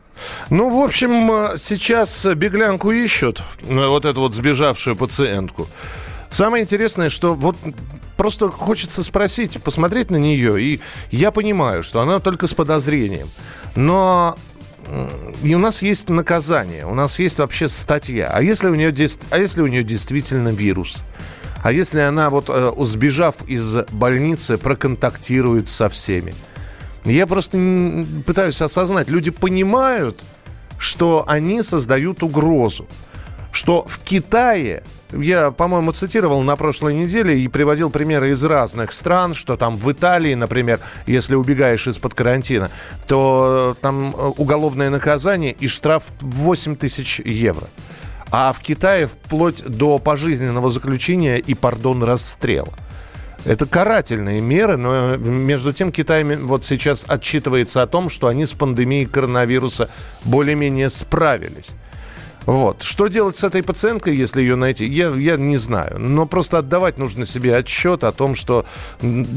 Ну, 0.49 0.69
в 0.69 0.83
общем, 0.83 1.29
э, 1.31 1.57
сейчас 1.61 2.25
беглянку 2.25 2.91
ищут, 2.91 3.41
э, 3.63 3.87
вот 3.87 4.05
эту 4.05 4.21
вот 4.21 4.33
сбежавшую 4.33 4.95
пациентку. 4.95 5.67
Самое 6.29 6.63
интересное, 6.63 7.09
что 7.09 7.33
вот 7.33 7.57
просто 8.15 8.49
хочется 8.49 9.03
спросить, 9.03 9.61
посмотреть 9.61 10.09
на 10.09 10.17
нее, 10.17 10.61
и 10.61 10.79
я 11.11 11.31
понимаю, 11.31 11.83
что 11.83 12.01
она 12.01 12.19
только 12.19 12.47
с 12.47 12.53
подозрением. 12.53 13.29
Но 13.75 14.37
и 15.43 15.53
у 15.53 15.59
нас 15.59 15.81
есть 15.81 16.09
наказание, 16.09 16.85
у 16.85 16.95
нас 16.95 17.19
есть 17.19 17.39
вообще 17.39 17.67
статья. 17.67 18.29
А 18.33 18.41
если 18.41 18.69
у 18.69 18.75
нее, 18.75 18.93
а 19.31 19.37
если 19.37 19.61
у 19.61 19.67
нее 19.67 19.83
действительно 19.83 20.49
вирус? 20.49 21.03
А 21.61 21.71
если 21.71 21.99
она, 21.99 22.29
вот 22.29 22.45
э, 22.47 22.71
сбежав 22.85 23.35
из 23.47 23.77
больницы, 23.91 24.57
проконтактирует 24.57 25.67
со 25.67 25.89
всеми? 25.89 26.33
Я 27.03 27.27
просто 27.27 27.57
пытаюсь 28.25 28.61
осознать, 28.61 29.09
люди 29.09 29.31
понимают, 29.31 30.21
что 30.77 31.23
они 31.27 31.63
создают 31.63 32.23
угрозу. 32.23 32.87
Что 33.51 33.85
в 33.87 33.99
Китае, 33.99 34.83
я, 35.11 35.51
по-моему, 35.51 35.91
цитировал 35.91 36.41
на 36.43 36.55
прошлой 36.55 36.95
неделе 36.95 37.39
и 37.39 37.47
приводил 37.47 37.89
примеры 37.89 38.31
из 38.31 38.43
разных 38.43 38.91
стран, 38.91 39.33
что 39.33 39.55
там 39.55 39.77
в 39.77 39.91
Италии, 39.91 40.33
например, 40.33 40.79
если 41.05 41.35
убегаешь 41.35 41.87
из-под 41.87 42.13
карантина, 42.13 42.69
то 43.07 43.75
э, 43.77 43.81
там 43.81 44.13
э, 44.15 44.27
уголовное 44.37 44.89
наказание 44.89 45.53
и 45.53 45.67
штраф 45.67 46.07
8 46.21 46.75
тысяч 46.75 47.19
евро. 47.19 47.67
А 48.29 48.51
в 48.51 48.59
Китае 48.59 49.07
вплоть 49.07 49.63
до 49.63 49.99
пожизненного 49.99 50.69
заключения 50.69 51.37
и, 51.37 51.53
пардон, 51.53 52.03
расстрела. 52.03 52.73
Это 53.47 53.65
карательные 53.65 54.41
меры, 54.41 54.75
но 54.75 55.13
э, 55.13 55.17
между 55.17 55.71
тем 55.71 55.93
Китай 55.93 56.25
вот 56.25 56.65
сейчас 56.65 57.05
отчитывается 57.07 57.81
о 57.81 57.87
том, 57.87 58.09
что 58.09 58.27
они 58.27 58.45
с 58.45 58.51
пандемией 58.51 59.05
коронавируса 59.05 59.89
более-менее 60.25 60.89
справились. 60.89 61.71
Вот. 62.45 62.81
Что 62.81 63.07
делать 63.07 63.37
с 63.37 63.45
этой 63.45 63.63
пациенткой, 63.63 64.17
если 64.17 64.41
ее 64.41 64.57
найти, 64.57 64.85
я, 64.85 65.09
я 65.09 65.37
не 65.37 65.55
знаю. 65.55 65.97
Но 65.97 66.25
просто 66.25 66.57
отдавать 66.57 66.97
нужно 66.97 67.25
себе 67.25 67.55
отчет 67.55 68.03
о 68.03 68.11
том, 68.11 68.35
что 68.35 68.65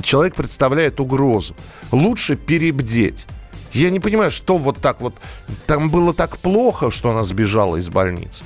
человек 0.03 0.35
представляет 0.35 0.99
угрозу. 0.99 1.55
Лучше 1.93 2.35
перебдеть. 2.35 3.29
Я 3.73 3.91
не 3.91 4.01
понимаю, 4.01 4.33
что 4.33 4.59
вот 4.59 4.79
так 4.79 5.01
вот... 5.01 5.15
Там 5.67 5.89
было 5.89 6.13
так 6.13 6.39
плохо, 6.39 6.91
что 6.91 7.11
она 7.11 7.23
сбежала 7.23 7.77
из 7.77 7.89
больницы. 7.89 8.45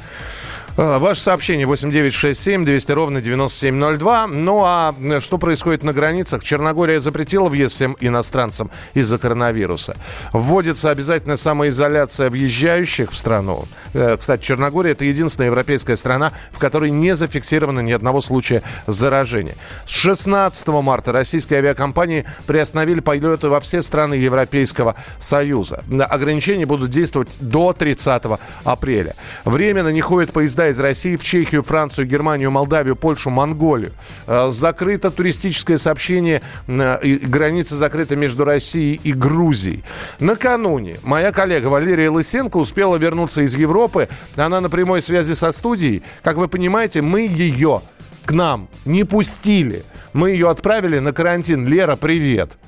А, 0.77 0.99
Ваше 0.99 1.21
сообщение 1.21 1.67
8967 1.67 2.65
200 2.65 2.93
ровно 2.93 3.21
9702. 3.21 4.27
Ну 4.27 4.63
а 4.65 4.93
э, 5.01 5.21
что 5.21 5.39
происходит 5.39 5.85
на 5.85 5.93
границах? 5.93 6.43
Черногория 6.43 6.99
запретила 6.99 7.49
въезд 7.49 7.77
всем 7.77 7.97
иностранцам 8.01 8.71
из-за 8.93 9.19
коронавируса. 9.19 9.97
Вводится 10.33 10.91
обязательная 10.91 11.37
самоизоляция 11.37 12.29
въезжающих 12.29 13.13
в 13.13 13.17
страну. 13.17 13.67
Э, 13.93 14.17
Кстати, 14.19 14.43
Черногория 14.43 14.93
это 14.93 15.05
единственная 15.05 15.47
европейская 15.47 15.97
страна, 15.97 16.33
в 16.51 16.59
которой 16.59 16.91
не 16.91 17.15
зафиксировано 17.15 17.79
ни 17.79 17.93
одного 17.93 18.21
случая 18.21 18.63
заражения. 18.89 19.55
С 19.87 19.91
16 19.91 20.67
марта 20.69 21.13
российские 21.13 21.61
авиакомпании 21.61 22.25
приостановили 22.47 22.99
полеты 22.99 23.49
во 23.49 23.61
все 23.61 23.81
страны 23.81 24.15
Европейского 24.15 24.97
Союза. 25.21 25.85
Ограничения 26.11 26.67
будут 26.67 26.91
действовать 26.91 27.29
до 27.39 27.73
30 27.73 28.23
апреля. 28.65 29.15
Временно 29.45 29.91
не 29.91 30.01
ходят 30.01 30.33
поезда 30.33 30.64
из 30.69 30.81
России 30.81 31.17
в 31.17 31.23
Чехию, 31.23 31.63
Францию, 31.63 32.07
Германию, 32.07 32.51
Молдавию, 32.51 32.97
Польшу, 32.97 33.31
Монголию. 33.31 33.93
Э, 34.27 34.49
Закрыто 34.51 35.11
туристическое 35.11 35.79
сообщение, 35.79 36.43
э, 36.67 37.19
граница 37.23 37.77
закрыта 37.77 38.17
между 38.17 38.45
Россией 38.45 39.01
и 39.03 39.13
Грузией. 39.13 39.85
Накануне 40.21 40.97
моя 41.03 41.33
коллега 41.33 41.67
Валерия 41.67 42.11
Лысенко 42.11 42.57
успела 42.57 42.97
вернуться 42.97 43.43
из 43.43 43.57
Европы. 43.57 44.09
Она 44.37 44.61
на 44.61 44.71
прямой 44.71 45.03
связи 45.03 45.33
со 45.33 45.53
студией. 45.53 46.03
Как 46.23 46.37
вы 46.37 46.49
понимаете, 46.49 47.03
мы 47.03 47.23
ее 47.23 47.83
к 48.25 48.33
нам 48.33 48.69
не 48.85 49.05
пустили. 49.05 49.85
Мы 50.13 50.31
ее 50.31 50.49
отправили 50.49 50.99
на 50.99 51.13
карантин. 51.13 51.67
Лера, 51.67 51.97
привет. 51.97 52.59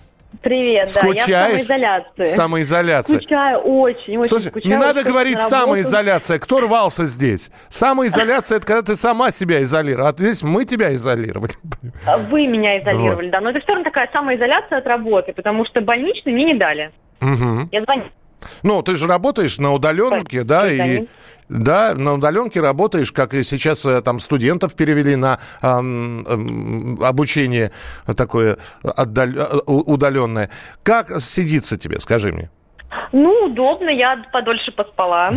Привет, 0.42 0.90
да, 0.94 1.00
я 1.06 1.12
в 1.12 1.18
Скучаешь? 1.18 1.62
самоизоляции. 1.62 2.24
Самоизоляция. 2.24 3.18
Скучаю 3.20 3.58
очень, 3.58 4.18
очень 4.18 4.28
Слушай, 4.28 4.50
скучаю. 4.50 4.70
не 4.74 4.76
надо 4.80 5.02
говорить 5.02 5.40
самоизоляция. 5.40 6.38
Кто 6.38 6.60
рвался 6.60 7.06
здесь? 7.06 7.50
Самоизоляция 7.68 8.58
это 8.58 8.66
когда 8.66 8.82
ты 8.82 8.96
сама 8.96 9.30
себя 9.30 9.62
изолировала. 9.62 10.10
А 10.10 10.12
здесь 10.12 10.42
мы 10.42 10.64
тебя 10.64 10.94
изолировали. 10.94 11.52
А 12.06 12.18
Вы 12.18 12.46
меня 12.46 12.80
изолировали, 12.80 13.30
да. 13.30 13.40
Но 13.40 13.50
это 13.50 13.60
все 13.60 13.68
равно 13.72 13.84
такая 13.84 14.08
самоизоляция 14.12 14.78
от 14.78 14.86
работы, 14.86 15.32
потому 15.32 15.64
что 15.64 15.80
больничный 15.80 16.32
мне 16.32 16.44
не 16.44 16.54
дали. 16.54 16.92
Мгм. 17.20 17.68
Я 17.72 17.82
звоню. 17.82 18.04
Ну, 18.62 18.82
ты 18.82 18.96
же 18.96 19.06
работаешь 19.06 19.58
на 19.58 19.72
удаленке, 19.72 20.42
да, 20.42 20.70
и 20.70 20.78
конечно. 20.78 21.06
да, 21.48 21.94
на 21.94 22.14
удаленке 22.14 22.60
работаешь, 22.60 23.12
как 23.12 23.34
и 23.34 23.42
сейчас 23.42 23.84
э, 23.86 24.00
там 24.02 24.20
студентов 24.20 24.74
перевели 24.74 25.16
на 25.16 25.38
ам, 25.60 26.24
ам, 26.26 26.98
обучение 27.02 27.70
такое 28.16 28.58
отдаль- 28.82 29.38
э, 29.38 29.58
удаленное. 29.66 30.50
Как 30.82 31.20
сидится 31.20 31.76
тебе, 31.76 32.00
скажи 32.00 32.32
мне? 32.32 32.50
Ну, 33.12 33.46
удобно, 33.46 33.88
я 33.88 34.24
подольше 34.32 34.72
поспала. 34.72 35.30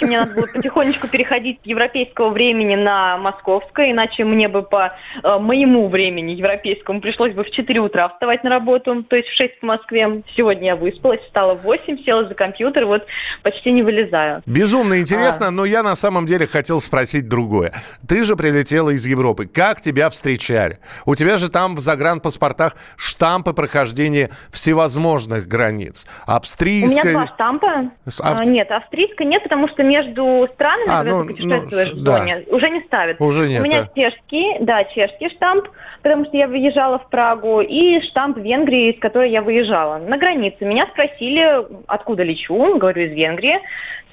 Мне 0.00 0.18
надо 0.18 0.34
было 0.34 0.46
потихонечку 0.46 1.08
переходить 1.08 1.60
с 1.62 1.66
европейского 1.66 2.30
времени 2.30 2.74
на 2.74 3.18
московское, 3.18 3.92
иначе 3.92 4.24
мне 4.24 4.48
бы 4.48 4.62
по 4.62 4.94
э, 5.22 5.38
моему 5.38 5.88
времени 5.88 6.32
европейскому 6.32 7.00
пришлось 7.00 7.32
бы 7.32 7.44
в 7.44 7.50
4 7.50 7.80
утра 7.80 8.08
вставать 8.08 8.44
на 8.44 8.50
работу, 8.50 9.02
то 9.02 9.16
есть 9.16 9.28
в 9.28 9.36
6 9.36 9.60
по 9.60 9.66
Москве. 9.66 10.22
Сегодня 10.36 10.66
я 10.66 10.76
выспалась, 10.76 11.20
встала 11.22 11.54
в 11.54 11.62
8, 11.62 12.04
села 12.04 12.28
за 12.28 12.34
компьютер, 12.34 12.86
вот 12.86 13.06
почти 13.42 13.72
не 13.72 13.82
вылезаю. 13.82 14.42
Безумно 14.46 14.94
А. 14.94 14.98
интересно, 14.98 15.50
но 15.50 15.64
я 15.64 15.82
на 15.82 15.96
самом 15.96 16.26
деле 16.26 16.46
хотел 16.46 16.80
спросить 16.80 17.28
другое. 17.28 17.72
Ты 18.06 18.24
же 18.24 18.36
прилетела 18.36 18.90
из 18.90 19.06
Европы. 19.06 19.46
Как 19.46 19.80
тебя 19.80 20.10
встречали? 20.10 20.78
У 21.06 21.14
тебя 21.14 21.36
же 21.36 21.48
там 21.48 21.76
в 21.76 21.80
загранпаспортах 21.80 22.76
штампы 22.96 23.52
прохождения 23.52 24.30
всевозможных 24.50 25.46
границ. 25.46 26.06
У 26.26 27.03
меня 27.04 27.20
Австрийской... 27.20 27.26
два 27.26 27.26
штампа. 27.26 27.90
С 28.06 28.20
А, 28.20 28.44
нет, 28.44 28.70
австрийской 28.70 29.26
нет, 29.26 29.42
потому 29.42 29.68
что 29.68 29.82
между 29.82 30.48
странами, 30.54 30.88
А, 30.88 31.02
когда 31.02 31.16
ну, 31.16 31.22
ты 31.22 31.28
путешествуешь 31.28 31.92
ну, 31.92 32.00
в 32.00 32.02
да. 32.02 32.18
зоне, 32.18 32.44
уже 32.50 32.70
не 32.70 32.80
ставят. 32.82 33.20
Уже 33.20 33.48
нет, 33.48 33.60
У 33.60 33.64
меня 33.64 33.82
да. 33.82 33.88
чешский, 33.94 34.56
да, 34.60 34.84
чешский 34.84 35.28
штамп, 35.30 35.66
потому 36.02 36.24
что 36.24 36.36
я 36.36 36.48
выезжала 36.48 36.98
в 36.98 37.08
Прагу, 37.08 37.60
и 37.60 38.00
штамп 38.02 38.38
Венгрии, 38.38 38.92
из 38.92 39.00
которой 39.00 39.30
я 39.30 39.42
выезжала. 39.42 39.98
На 39.98 40.16
границе 40.18 40.64
меня 40.64 40.86
спросили, 40.86 41.66
откуда 41.86 42.22
лечу, 42.22 42.76
говорю, 42.78 43.02
из 43.02 43.12
Венгрии. 43.12 43.60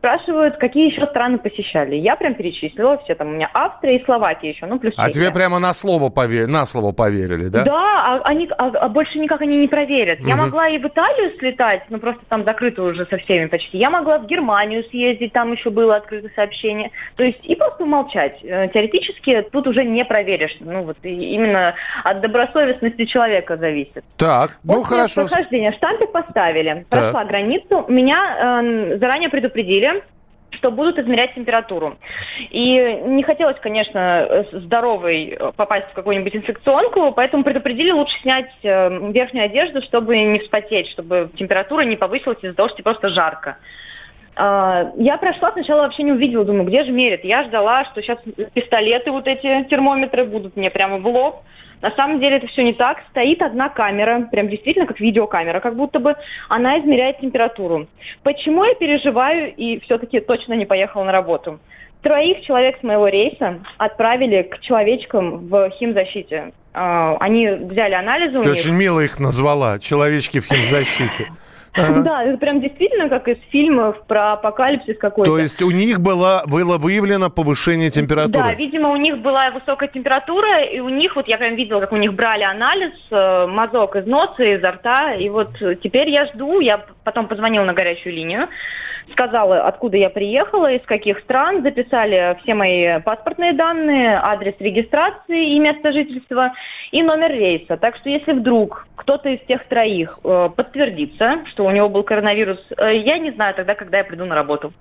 Спрашивают, 0.01 0.57
какие 0.57 0.89
еще 0.91 1.05
страны 1.05 1.37
посещали. 1.37 1.93
Я 1.95 2.15
прям 2.15 2.33
перечислила 2.33 2.97
все, 3.03 3.13
там 3.13 3.27
у 3.27 3.31
меня 3.33 3.51
Австрия 3.53 3.97
и 3.97 4.03
Словакия 4.03 4.49
еще, 4.49 4.65
ну 4.65 4.79
плюс 4.79 4.95
А 4.97 5.05
Чехия. 5.09 5.13
тебе 5.27 5.31
прямо 5.31 5.59
на 5.59 5.73
слово, 5.73 6.09
поверили, 6.09 6.47
на 6.49 6.65
слово 6.65 6.91
поверили, 6.91 7.49
да? 7.49 7.63
Да, 7.63 7.73
а, 7.75 8.21
они, 8.23 8.49
а, 8.57 8.69
а 8.69 8.89
больше 8.89 9.19
никак 9.19 9.41
они 9.41 9.57
не 9.57 9.67
проверят. 9.67 10.17
Я 10.21 10.33
Мгм. 10.33 10.45
могла 10.45 10.69
и 10.69 10.79
в 10.79 10.85
Италию 10.87 11.37
слетать, 11.37 11.83
но 11.89 11.99
просто 11.99 12.21
там 12.29 12.43
закрыто 12.45 12.81
уже 12.81 13.05
со 13.05 13.17
всеми 13.19 13.45
почти. 13.45 13.77
Я 13.77 13.91
могла 13.91 14.17
в 14.17 14.25
Германию 14.25 14.83
съездить, 14.85 15.33
там 15.33 15.51
еще 15.51 15.69
было 15.69 15.97
открыто 15.97 16.29
сообщение. 16.35 16.89
То 17.15 17.23
есть 17.23 17.45
и 17.45 17.53
просто 17.55 17.83
умолчать. 17.83 18.39
Э, 18.43 18.69
Теоретически 18.73 19.45
тут 19.51 19.67
уже 19.67 19.83
не 19.83 20.03
проверишь. 20.03 20.57
Ну 20.61 20.81
вот 20.81 20.97
именно 21.03 21.75
от 22.03 22.21
добросовестности 22.21 23.05
человека 23.05 23.55
зависит. 23.55 24.03
Так, 24.17 24.57
ну 24.63 24.73
После 24.79 24.95
хорошо. 24.95 25.25
прохождения 25.27 25.73
штампик 25.73 26.11
поставили. 26.11 26.87
Так. 26.89 27.01
Прошла 27.01 27.23
границу. 27.25 27.85
Меня 27.87 28.61
э, 28.63 28.97
заранее 28.97 29.29
предупредили 29.29 29.90
что 30.51 30.69
будут 30.69 30.99
измерять 30.99 31.33
температуру. 31.33 31.97
И 32.49 32.73
не 33.05 33.23
хотелось, 33.23 33.57
конечно, 33.61 34.27
э, 34.29 34.43
здоровой 34.51 35.29
э, 35.29 35.51
попасть 35.55 35.87
в 35.89 35.93
какую-нибудь 35.93 36.35
инфекционку, 36.35 37.13
поэтому 37.13 37.43
предупредили 37.43 37.91
лучше 37.91 38.19
снять 38.21 38.51
э, 38.63 39.11
верхнюю 39.11 39.45
одежду, 39.45 39.81
чтобы 39.81 40.17
не 40.17 40.39
вспотеть, 40.39 40.89
чтобы 40.89 41.29
температура 41.37 41.81
не 41.81 41.95
повысилась 41.95 42.39
из-за 42.41 42.55
того, 42.55 42.69
что 42.69 42.77
тебе 42.77 42.83
просто 42.83 43.09
жарко. 43.09 43.57
А, 44.35 44.91
Я 44.97 45.17
прошла, 45.17 45.51
сначала 45.51 45.81
вообще 45.81 46.03
не 46.03 46.11
увидела, 46.11 46.45
думаю, 46.45 46.65
где 46.65 46.83
же 46.83 46.91
мерят. 46.91 47.23
Я 47.23 47.43
ждала, 47.43 47.85
что 47.85 48.01
сейчас 48.01 48.19
пистолеты, 48.53 49.11
вот 49.11 49.27
эти 49.27 49.63
термометры 49.69 50.25
будут 50.25 50.55
мне 50.55 50.69
прямо 50.69 50.97
в 50.97 51.07
лоб. 51.07 51.43
На 51.81 51.91
самом 51.91 52.19
деле 52.19 52.37
это 52.37 52.47
все 52.47 52.63
не 52.63 52.73
так. 52.73 52.99
Стоит 53.09 53.41
одна 53.41 53.69
камера, 53.69 54.27
прям 54.31 54.49
действительно 54.49 54.85
как 54.85 54.99
видеокамера, 54.99 55.59
как 55.59 55.75
будто 55.75 55.99
бы 55.99 56.15
она 56.49 56.79
измеряет 56.79 57.19
температуру. 57.19 57.87
Почему 58.23 58.63
я 58.63 58.75
переживаю 58.75 59.53
и 59.55 59.79
все-таки 59.79 60.19
точно 60.19 60.53
не 60.53 60.65
поехала 60.65 61.03
на 61.03 61.11
работу? 61.11 61.59
Троих 62.01 62.41
человек 62.41 62.79
с 62.79 62.83
моего 62.83 63.07
рейса 63.07 63.59
отправили 63.77 64.41
к 64.43 64.59
человечкам 64.59 65.47
в 65.47 65.69
химзащите. 65.71 66.51
А, 66.73 67.17
Они 67.19 67.47
взяли 67.47 67.93
анализы 67.93 68.39
у 68.39 68.43
Ты 68.43 68.51
очень 68.51 68.73
мило 68.73 68.99
их 69.01 69.19
назвала. 69.19 69.77
Человечки 69.77 70.39
в 70.39 70.45
химзащите. 70.45 71.27
Ага. 71.73 72.01
Да, 72.01 72.23
это 72.23 72.37
прям 72.37 72.59
действительно 72.59 73.07
как 73.07 73.27
из 73.27 73.37
фильмов 73.49 73.95
про 74.07 74.33
апокалипсис 74.33 74.97
какой-то. 74.97 75.31
То 75.31 75.37
есть 75.37 75.61
у 75.61 75.71
них 75.71 76.01
было, 76.01 76.43
было 76.45 76.77
выявлено 76.77 77.29
повышение 77.29 77.89
температуры? 77.89 78.43
Да, 78.43 78.53
видимо, 78.53 78.89
у 78.89 78.97
них 78.97 79.19
была 79.19 79.51
высокая 79.51 79.87
температура, 79.87 80.63
и 80.63 80.79
у 80.79 80.89
них, 80.89 81.15
вот 81.15 81.27
я 81.27 81.37
прям 81.37 81.55
видела, 81.55 81.79
как 81.79 81.93
у 81.93 81.97
них 81.97 82.13
брали 82.13 82.43
анализ, 82.43 82.91
э, 83.09 83.47
мазок 83.47 83.95
из 83.95 84.05
носа, 84.05 84.43
изо 84.43 84.71
рта, 84.71 85.13
и 85.13 85.29
вот 85.29 85.57
теперь 85.81 86.09
я 86.09 86.25
жду, 86.25 86.59
я 86.59 86.83
потом 87.03 87.27
позвонила 87.27 87.63
на 87.63 87.73
горячую 87.73 88.15
линию, 88.15 88.49
сказала, 89.11 89.67
откуда 89.67 89.97
я 89.97 90.09
приехала, 90.09 90.71
из 90.71 90.85
каких 90.85 91.19
стран, 91.19 91.61
записали 91.63 92.37
все 92.41 92.53
мои 92.53 92.99
паспортные 93.01 93.53
данные, 93.53 94.19
адрес 94.21 94.55
регистрации 94.59 95.55
и 95.55 95.59
место 95.59 95.91
жительства, 95.91 96.53
и 96.91 97.03
номер 97.03 97.31
рейса. 97.31 97.77
Так 97.77 97.95
что 97.97 98.09
если 98.09 98.33
вдруг 98.33 98.87
кто-то 98.95 99.29
из 99.29 99.39
тех 99.47 99.65
троих 99.65 100.19
э, 100.23 100.49
подтвердится, 100.55 101.39
что 101.51 101.65
у 101.65 101.71
него 101.71 101.89
был 101.89 102.03
коронавирус, 102.03 102.59
э, 102.77 102.97
я 102.97 103.17
не 103.17 103.31
знаю 103.31 103.55
тогда, 103.55 103.75
когда 103.75 103.97
я 103.97 104.03
приду 104.03 104.25
на 104.25 104.35
работу. 104.35 104.73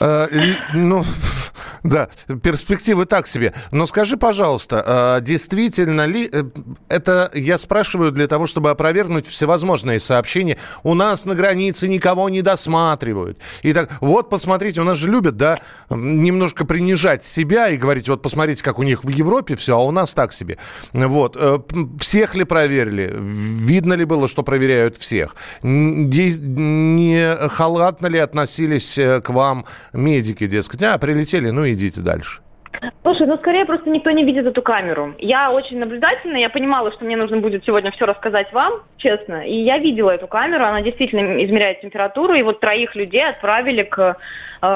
Э, 0.00 0.26
ну, 0.72 1.02
да, 1.82 2.08
перспективы 2.42 3.04
так 3.04 3.26
себе. 3.26 3.52
Но 3.72 3.86
скажи, 3.86 4.16
пожалуйста, 4.16 5.18
э, 5.18 5.24
действительно 5.24 6.06
ли 6.06 6.30
э, 6.32 6.44
это, 6.88 7.30
я 7.34 7.58
спрашиваю 7.58 8.12
для 8.12 8.28
того, 8.28 8.46
чтобы 8.46 8.70
опровергнуть 8.70 9.26
всевозможные 9.26 9.98
сообщения, 9.98 10.56
у 10.82 10.94
нас 10.94 11.24
на 11.24 11.34
границе 11.34 11.88
никого 11.88 12.28
не 12.28 12.42
досматривают. 12.42 13.38
И 13.62 13.72
так, 13.74 13.90
вот, 14.00 14.30
посмотрите, 14.30 14.80
у 14.80 14.84
нас 14.84 14.98
же 14.98 15.10
любят, 15.10 15.36
да, 15.36 15.60
немножко 15.90 16.64
принижать 16.64 17.24
себя 17.24 17.68
и 17.68 17.76
говорить, 17.76 18.08
вот, 18.08 18.22
посмотрите, 18.22 18.62
как 18.62 18.78
у 18.78 18.82
них 18.82 19.04
в 19.04 19.08
Европе 19.08 19.56
все, 19.56 19.76
а 19.76 19.80
у 19.80 19.90
нас 19.90 20.14
так 20.14 20.32
себе. 20.32 20.58
Вот, 20.92 21.36
э, 21.38 21.58
всех 21.98 22.34
ли 22.36 22.44
проверили? 22.44 23.14
Видно 23.18 23.94
ли 23.94 24.04
было, 24.04 24.28
что 24.28 24.42
проверяют 24.42 24.96
всех? 24.96 25.36
Не 25.62 27.48
халатно 27.48 28.06
ли 28.06 28.18
относились 28.18 28.98
э, 28.98 29.20
к 29.20 29.30
вам 29.30 29.66
медики, 29.92 30.46
дескать, 30.46 30.82
а, 30.82 30.98
прилетели, 30.98 31.50
ну, 31.50 31.68
идите 31.68 32.00
дальше. 32.00 32.43
Слушай, 33.02 33.26
ну 33.26 33.36
скорее 33.36 33.64
просто 33.64 33.90
никто 33.90 34.10
не 34.10 34.24
видит 34.24 34.46
эту 34.46 34.62
камеру. 34.62 35.14
Я 35.18 35.50
очень 35.50 35.78
наблюдательна, 35.78 36.36
я 36.36 36.48
понимала, 36.48 36.92
что 36.92 37.04
мне 37.04 37.16
нужно 37.16 37.38
будет 37.38 37.64
сегодня 37.64 37.90
все 37.90 38.06
рассказать 38.06 38.52
вам, 38.52 38.82
честно. 38.96 39.46
И 39.46 39.54
я 39.54 39.78
видела 39.78 40.10
эту 40.10 40.26
камеру, 40.26 40.64
она 40.64 40.82
действительно 40.82 41.44
измеряет 41.44 41.80
температуру, 41.80 42.34
и 42.34 42.42
вот 42.42 42.60
троих 42.60 42.94
людей 42.94 43.26
отправили 43.26 43.82
к 43.82 44.16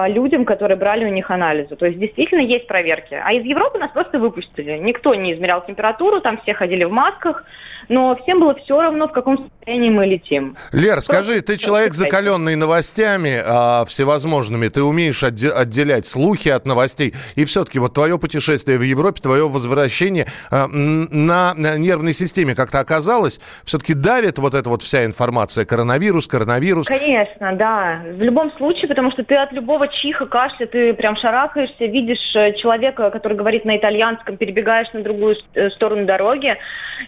людям, 0.09 0.45
которые 0.45 0.77
брали 0.77 1.05
у 1.05 1.09
них 1.09 1.31
анализы. 1.31 1.77
То 1.77 1.87
есть 1.87 1.99
действительно 1.99 2.41
есть 2.41 2.67
проверки. 2.67 3.15
А 3.15 3.33
из 3.33 3.45
Европы 3.45 3.79
нас 3.79 3.91
просто 3.91 4.19
выпустили. 4.19 4.79
Никто 4.79 5.15
не 5.15 5.35
измерял 5.35 5.65
температуру, 5.65 6.21
там 6.21 6.39
все 6.43 6.55
ходили 6.55 6.85
в 6.85 6.91
масках, 6.91 7.45
но 7.89 8.17
всем 8.23 8.41
было 8.41 8.55
все 8.55 8.81
равно, 8.81 9.09
в 9.09 9.13
каком 9.13 9.39
состоянии 9.39 9.91
мы 9.91 10.07
летим. 10.07 10.57
Лер, 10.73 11.01
скажи, 11.01 11.41
ты 11.41 11.57
человек 11.57 11.93
закаленный 11.95 12.57
новостями 12.57 13.41
э, 13.43 13.87
всевозможными, 13.87 14.69
ты 14.69 14.83
умеешь 14.83 15.23
отде- 15.23 15.51
отделять 15.51 16.07
слухи 16.07 16.49
от 16.49 16.67
новостей, 16.67 17.15
и 17.37 17.45
все-таки 17.45 17.79
вот 17.79 17.95
твое 17.95 18.19
путешествие 18.19 18.79
в 18.79 18.83
Европе, 18.83 19.21
твое 19.23 19.49
возвращение 19.49 20.27
э, 20.51 20.67
на, 20.67 21.55
на 21.55 21.79
нервной 21.79 22.13
системе 22.13 22.55
как-то 22.55 22.81
оказалось, 22.81 23.41
все-таки 23.65 23.95
давит 23.95 24.39
вот 24.39 24.55
эта 24.55 24.69
вот 24.69 24.83
вся 24.83 25.05
информация, 25.05 25.65
коронавирус, 25.65 26.27
коронавирус. 26.27 26.87
Конечно, 26.87 27.55
да. 27.55 28.03
В 28.13 28.23
любом 28.23 28.53
случае, 28.57 28.89
потому 28.89 29.11
что 29.13 29.25
ты 29.25 29.37
от 29.37 29.53
любого 29.53 29.78
чиха, 29.87 30.27
кашля, 30.27 30.67
ты 30.67 30.93
прям 30.95 31.17
шарахаешься, 31.17 31.85
видишь 31.85 32.35
э, 32.35 32.55
человека, 32.55 33.11
который 33.11 33.37
говорит 33.37 33.65
на 33.65 33.77
итальянском, 33.77 34.37
перебегаешь 34.37 34.93
на 34.93 35.03
другую 35.03 35.37
э, 35.55 35.71
сторону 35.71 36.05
дороги, 36.05 36.57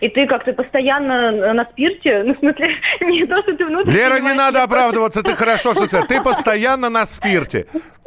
и 0.01 0.09
ты 0.09 0.27
как-то 0.27 0.53
постоянно 0.53 1.53
на 1.53 1.65
спирте, 1.65 2.23
ну, 2.27 2.35
в 2.35 2.39
смысле, 2.39 2.77
не 3.01 3.27
то, 3.27 3.43
что 3.43 3.57
ты 3.57 3.67
внутри... 3.67 3.93
Лера, 3.93 4.21
не 4.21 4.33
надо 4.35 4.63
оправдываться, 4.63 5.23
ты 5.23 5.35
хорошо 5.35 5.75
все. 5.75 6.01
Ты 6.09 6.23
постоянно 6.23 6.89
на 6.89 7.07
спирте. 7.07 7.67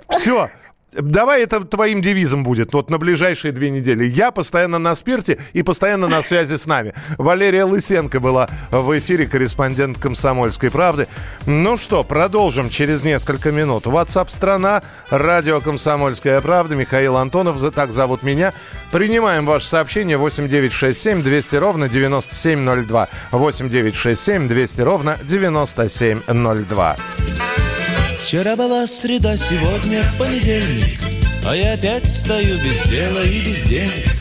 Все, 0.10 0.50
Давай 0.94 1.44
это 1.44 1.64
твоим 1.64 2.02
девизом 2.02 2.44
будет 2.44 2.74
вот 2.74 2.90
на 2.90 2.98
ближайшие 2.98 3.52
две 3.52 3.70
недели. 3.70 4.06
Я 4.06 4.32
постоянно 4.32 4.80
на 4.80 4.96
спирте 4.96 5.40
и 5.54 5.64
постоянно 5.64 6.08
на 6.08 6.22
связи 6.22 6.56
с 6.56 6.68
нами. 6.68 6.94
Валерия 7.18 7.66
Лысенко 7.66 8.20
была 8.20 8.50
в 8.72 8.98
эфире, 8.98 9.28
корреспондент 9.28 9.98
«Комсомольской 9.98 10.70
правды». 10.72 11.08
Ну 11.46 11.78
что, 11.78 12.04
продолжим 12.04 12.70
через 12.70 13.04
несколько 13.04 13.52
минут. 13.52 13.86
WhatsApp 13.86 14.30
страна 14.30 14.84
радио 15.10 15.62
«Комсомольская 15.62 16.42
правда». 16.42 16.76
Михаил 16.76 17.18
Антонов, 17.18 17.58
так 17.74 17.92
зовут 17.92 18.24
меня. 18.24 18.54
Принимаем 18.92 19.46
ваше 19.46 19.68
сообщение 19.68 20.18
8967 20.18 21.24
200 21.24 21.56
ровно 21.56 21.90
9702. 21.90 23.10
8967 23.32 24.48
200 24.48 24.82
ровно 24.82 25.18
9702. 25.24 26.96
Вчера 28.24 28.56
была 28.56 28.88
среда, 28.88 29.36
сегодня 29.36 30.02
понедельник 30.18 30.98
А 31.46 31.54
я 31.54 31.74
опять 31.74 32.10
стою 32.10 32.56
без 32.56 32.82
дела 32.90 33.22
и 33.22 33.42
без 33.42 33.64
денег. 33.64 34.16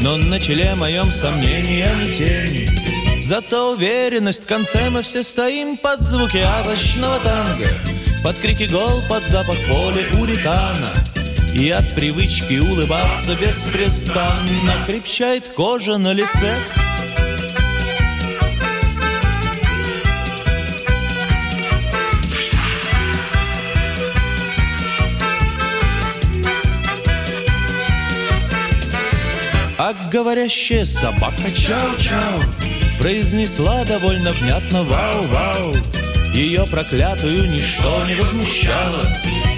Но 0.00 0.16
на 0.16 0.38
челе 0.38 0.76
моем 0.76 1.06
сомнения 1.06 1.92
не 1.96 2.06
тени. 2.06 3.24
Зато 3.24 3.72
уверенность 3.72 4.44
в 4.44 4.46
конце 4.46 4.90
мы 4.90 5.02
все 5.02 5.24
стоим 5.24 5.76
Под 5.76 6.02
звуки 6.02 6.38
овощного 6.60 7.18
танго 7.18 7.66
Под 8.22 8.36
крики 8.38 8.70
гол, 8.70 9.02
под 9.08 9.24
запах 9.24 9.56
поля 9.66 10.04
уритана. 10.20 10.94
И 11.52 11.68
от 11.70 11.92
привычки 11.96 12.60
улыбаться 12.60 13.34
беспрестанно 13.40 14.86
Крепчает 14.86 15.48
кожа 15.48 15.98
на 15.98 16.12
лице 16.12 16.54
А 29.88 29.94
говорящая 30.12 30.84
собака 30.84 31.44
чау-чау 31.44 32.42
Произнесла 32.98 33.86
довольно 33.86 34.32
внятно 34.32 34.82
вау-вау 34.82 35.74
Ее 36.34 36.66
проклятую 36.66 37.50
ничто 37.50 38.04
не 38.06 38.16
возмущало. 38.16 39.02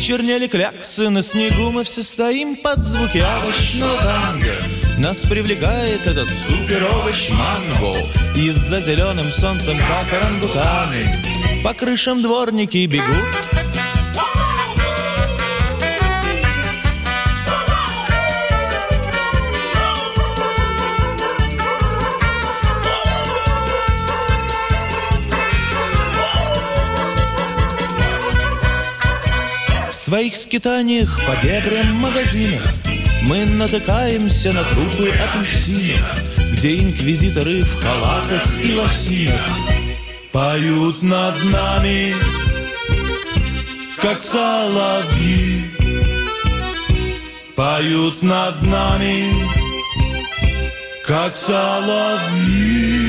Чернели 0.00 0.46
кляксы 0.46 1.10
на 1.10 1.22
снегу 1.22 1.72
Мы 1.72 1.82
все 1.82 2.04
стоим 2.04 2.54
под 2.54 2.84
звуки 2.84 3.18
овощного 3.18 3.98
танго. 3.98 4.56
Нас 4.98 5.16
привлекает 5.22 6.06
этот 6.06 6.28
супер-овощ 6.28 7.30
манго. 7.30 7.98
И 8.36 8.50
за 8.50 8.80
зеленым 8.80 9.28
солнцем, 9.30 9.76
как 9.78 10.22
орангутаны. 10.22 11.12
По 11.64 11.74
крышам 11.74 12.22
дворники 12.22 12.86
бегут 12.86 13.59
своих 30.10 30.36
скитаниях 30.36 31.20
по 31.24 31.46
бедрам 31.46 31.86
магазинов. 31.94 32.66
Мы 33.28 33.46
натыкаемся 33.46 34.52
на 34.52 34.64
трупы 34.64 35.08
апельсинов 35.10 36.34
Где 36.52 36.78
инквизиторы 36.78 37.60
в 37.62 37.80
халатах 37.80 38.42
и 38.64 38.74
лосинах 38.74 39.40
Поют 40.32 41.00
над 41.02 41.36
нами, 41.44 42.14
как 44.00 44.20
соловьи. 44.20 45.64
Поют 47.54 48.22
над 48.22 48.62
нами, 48.62 49.32
как 51.06 51.32
соловьи 51.32 52.99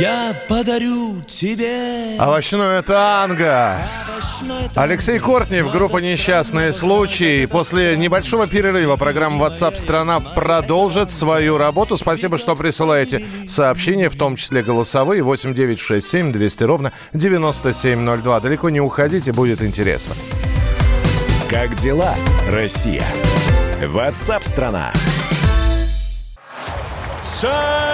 Я 0.00 0.34
подарю 0.48 1.20
тебе 1.22 2.16
Овощное 2.18 2.82
танго. 2.82 3.76
Алексей 4.74 5.18
Кортнев, 5.18 5.70
группа 5.70 5.98
«Несчастные 5.98 6.72
случаи». 6.72 7.46
После 7.46 7.96
небольшого 7.96 8.46
перерыва 8.46 8.96
программа 8.96 9.46
WhatsApp 9.46 9.76
страна 9.76 10.20
продолжит 10.20 11.10
свою 11.10 11.58
работу. 11.58 11.96
Спасибо, 11.96 12.38
что 12.38 12.56
присылаете 12.56 13.24
сообщения, 13.46 14.08
в 14.08 14.16
том 14.16 14.36
числе 14.36 14.62
голосовые. 14.62 15.22
8967 15.22 16.32
200 16.32 16.64
ровно 16.64 16.92
9702. 17.12 18.40
Далеко 18.40 18.70
не 18.70 18.80
уходите, 18.80 19.32
будет 19.32 19.62
интересно. 19.62 20.14
Как 21.48 21.76
дела, 21.76 22.14
Россия? 22.48 23.04
WhatsApp 23.80 24.44
страна. 24.44 24.92
Самые 27.28 27.93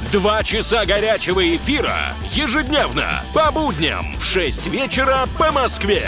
Два 0.11 0.43
часа 0.43 0.85
горячего 0.85 1.55
эфира 1.55 1.95
ежедневно 2.31 3.23
по 3.33 3.49
будням 3.49 4.13
в 4.19 4.25
6 4.25 4.67
вечера 4.67 5.19
по 5.39 5.53
Москве. 5.53 6.03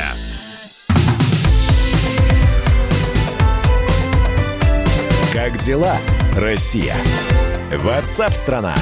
Как 5.31 5.57
дела, 5.57 5.95
Россия? 6.35 6.97
WhatsApp 7.71 8.33
страна. 8.33 8.75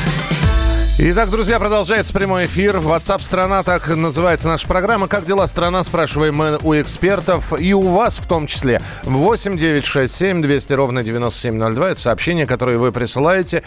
Итак, 1.03 1.31
друзья, 1.31 1.57
продолжается 1.57 2.13
прямой 2.13 2.45
эфир. 2.45 2.75
WhatsApp 2.75 3.23
страна, 3.23 3.63
так 3.63 3.87
называется 3.87 4.47
наша 4.47 4.67
программа. 4.67 5.07
Как 5.07 5.25
дела 5.25 5.47
страна, 5.47 5.83
спрашиваем 5.83 6.35
мы 6.35 6.59
у 6.61 6.75
экспертов 6.75 7.59
и 7.59 7.73
у 7.73 7.81
вас 7.81 8.19
в 8.19 8.27
том 8.27 8.45
числе. 8.45 8.79
8 9.05 9.57
9 9.57 9.83
6 9.83 10.13
7 10.13 10.43
200 10.43 10.73
ровно 10.73 11.03
9702. 11.03 11.89
Это 11.89 11.99
сообщение, 11.99 12.45
которое 12.45 12.77
вы 12.77 12.91
присылаете 12.91 13.63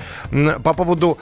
по 0.62 0.74
поводу 0.74 1.18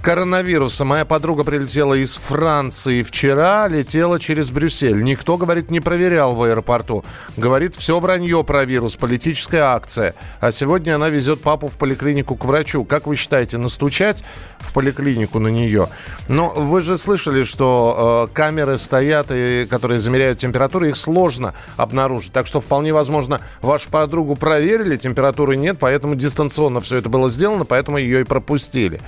коронавируса. 0.00 0.84
Моя 0.84 1.04
подруга 1.04 1.44
прилетела 1.44 1.94
из 1.94 2.16
Франции 2.16 3.02
вчера, 3.02 3.68
летела 3.68 4.18
через 4.18 4.50
Брюссель. 4.50 5.02
Никто, 5.02 5.36
говорит, 5.36 5.70
не 5.70 5.80
проверял 5.80 6.34
в 6.34 6.42
аэропорту. 6.42 7.04
Говорит, 7.36 7.74
все 7.74 8.00
вранье 8.00 8.42
про 8.44 8.64
вирус, 8.64 8.96
политическая 8.96 9.60
акция. 9.60 10.14
А 10.40 10.52
сегодня 10.52 10.94
она 10.94 11.08
везет 11.08 11.42
папу 11.42 11.68
в 11.68 11.76
поликлинику 11.76 12.36
к 12.36 12.44
врачу. 12.44 12.84
Как 12.84 13.06
вы 13.06 13.16
считаете, 13.16 13.58
настучать 13.58 14.24
в 14.58 14.72
поликлинику 14.72 15.38
на 15.38 15.48
нее? 15.48 15.88
Но 16.28 16.50
вы 16.50 16.80
же 16.80 16.96
слышали, 16.96 17.44
что 17.44 18.28
э, 18.30 18.34
камеры 18.34 18.78
стоят, 18.78 19.26
и, 19.30 19.66
которые 19.68 20.00
замеряют 20.00 20.38
температуру, 20.38 20.86
их 20.86 20.96
сложно 20.96 21.54
обнаружить. 21.76 22.32
Так 22.32 22.46
что 22.46 22.60
вполне 22.60 22.94
возможно, 22.94 23.40
вашу 23.60 23.90
подругу 23.90 24.36
проверили, 24.36 24.96
температуры 24.96 25.56
нет, 25.56 25.76
поэтому 25.78 26.14
дистанционно 26.14 26.80
все 26.80 26.96
это 26.96 27.08
было 27.08 27.28
сделано, 27.28 27.64
поэтому 27.64 27.98
ее 27.98 28.22
и 28.22 28.24
пропустили. 28.24 29.00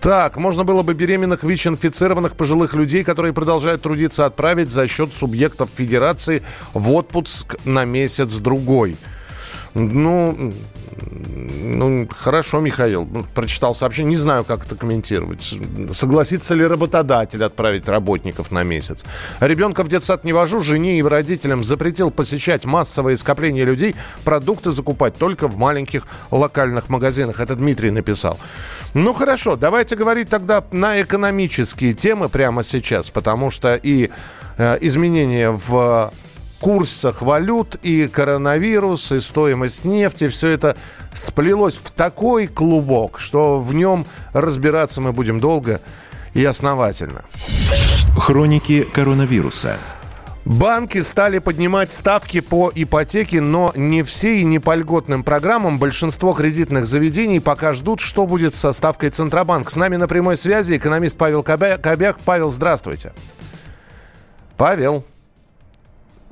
Так, 0.00 0.19
так, 0.20 0.36
можно 0.36 0.64
было 0.64 0.82
бы 0.82 0.92
беременных 0.92 1.44
ВИЧ-инфицированных 1.44 2.36
пожилых 2.36 2.74
людей, 2.74 3.04
которые 3.04 3.32
продолжают 3.32 3.80
трудиться, 3.80 4.26
отправить 4.26 4.70
за 4.70 4.86
счет 4.86 5.14
субъектов 5.14 5.70
федерации 5.74 6.42
в 6.74 6.90
отпуск 6.92 7.56
на 7.64 7.86
месяц-другой. 7.86 8.98
Ну, 9.72 10.52
ну, 11.02 12.08
хорошо, 12.10 12.60
Михаил, 12.60 13.06
ну, 13.10 13.24
прочитал 13.34 13.74
сообщение, 13.74 14.10
не 14.10 14.16
знаю, 14.16 14.44
как 14.44 14.66
это 14.66 14.74
комментировать. 14.74 15.54
Согласится 15.92 16.54
ли 16.54 16.66
работодатель 16.66 17.42
отправить 17.42 17.88
работников 17.88 18.50
на 18.50 18.62
месяц? 18.62 19.04
Ребенка 19.40 19.82
в 19.82 19.88
детсад 19.88 20.24
не 20.24 20.32
вожу, 20.32 20.62
жене 20.62 20.98
и 20.98 21.02
родителям 21.02 21.64
запретил 21.64 22.10
посещать 22.10 22.64
массовые 22.64 23.16
скопления 23.16 23.64
людей, 23.64 23.94
продукты 24.24 24.70
закупать 24.70 25.16
только 25.16 25.48
в 25.48 25.56
маленьких 25.56 26.06
локальных 26.30 26.88
магазинах. 26.88 27.40
Это 27.40 27.54
Дмитрий 27.54 27.90
написал. 27.90 28.38
Ну, 28.94 29.12
хорошо, 29.12 29.56
давайте 29.56 29.96
говорить 29.96 30.28
тогда 30.28 30.64
на 30.72 31.00
экономические 31.00 31.94
темы 31.94 32.28
прямо 32.28 32.62
сейчас, 32.62 33.10
потому 33.10 33.50
что 33.50 33.74
и 33.74 34.10
э, 34.58 34.78
изменения 34.80 35.50
в 35.50 36.12
курсах 36.60 37.22
валют, 37.22 37.76
и 37.82 38.06
коронавирус, 38.06 39.12
и 39.12 39.20
стоимость 39.20 39.84
нефти, 39.84 40.28
все 40.28 40.48
это 40.48 40.76
сплелось 41.14 41.74
в 41.74 41.90
такой 41.90 42.46
клубок, 42.46 43.18
что 43.18 43.60
в 43.60 43.74
нем 43.74 44.06
разбираться 44.32 45.00
мы 45.00 45.12
будем 45.12 45.40
долго 45.40 45.80
и 46.34 46.44
основательно. 46.44 47.22
Хроники 48.16 48.82
коронавируса. 48.82 49.76
Банки 50.44 51.02
стали 51.02 51.38
поднимать 51.38 51.92
ставки 51.92 52.40
по 52.40 52.72
ипотеке, 52.74 53.40
но 53.40 53.72
не 53.76 54.02
все 54.02 54.40
и 54.40 54.44
не 54.44 54.58
по 54.58 54.74
льготным 54.74 55.22
программам. 55.22 55.78
Большинство 55.78 56.32
кредитных 56.32 56.86
заведений 56.86 57.40
пока 57.40 57.72
ждут, 57.72 58.00
что 58.00 58.26
будет 58.26 58.54
со 58.54 58.72
ставкой 58.72 59.10
Центробанк. 59.10 59.70
С 59.70 59.76
нами 59.76 59.96
на 59.96 60.08
прямой 60.08 60.36
связи 60.36 60.76
экономист 60.76 61.18
Павел 61.18 61.42
Кобяк. 61.42 62.18
Павел, 62.24 62.48
здравствуйте. 62.48 63.12
Павел. 64.56 65.04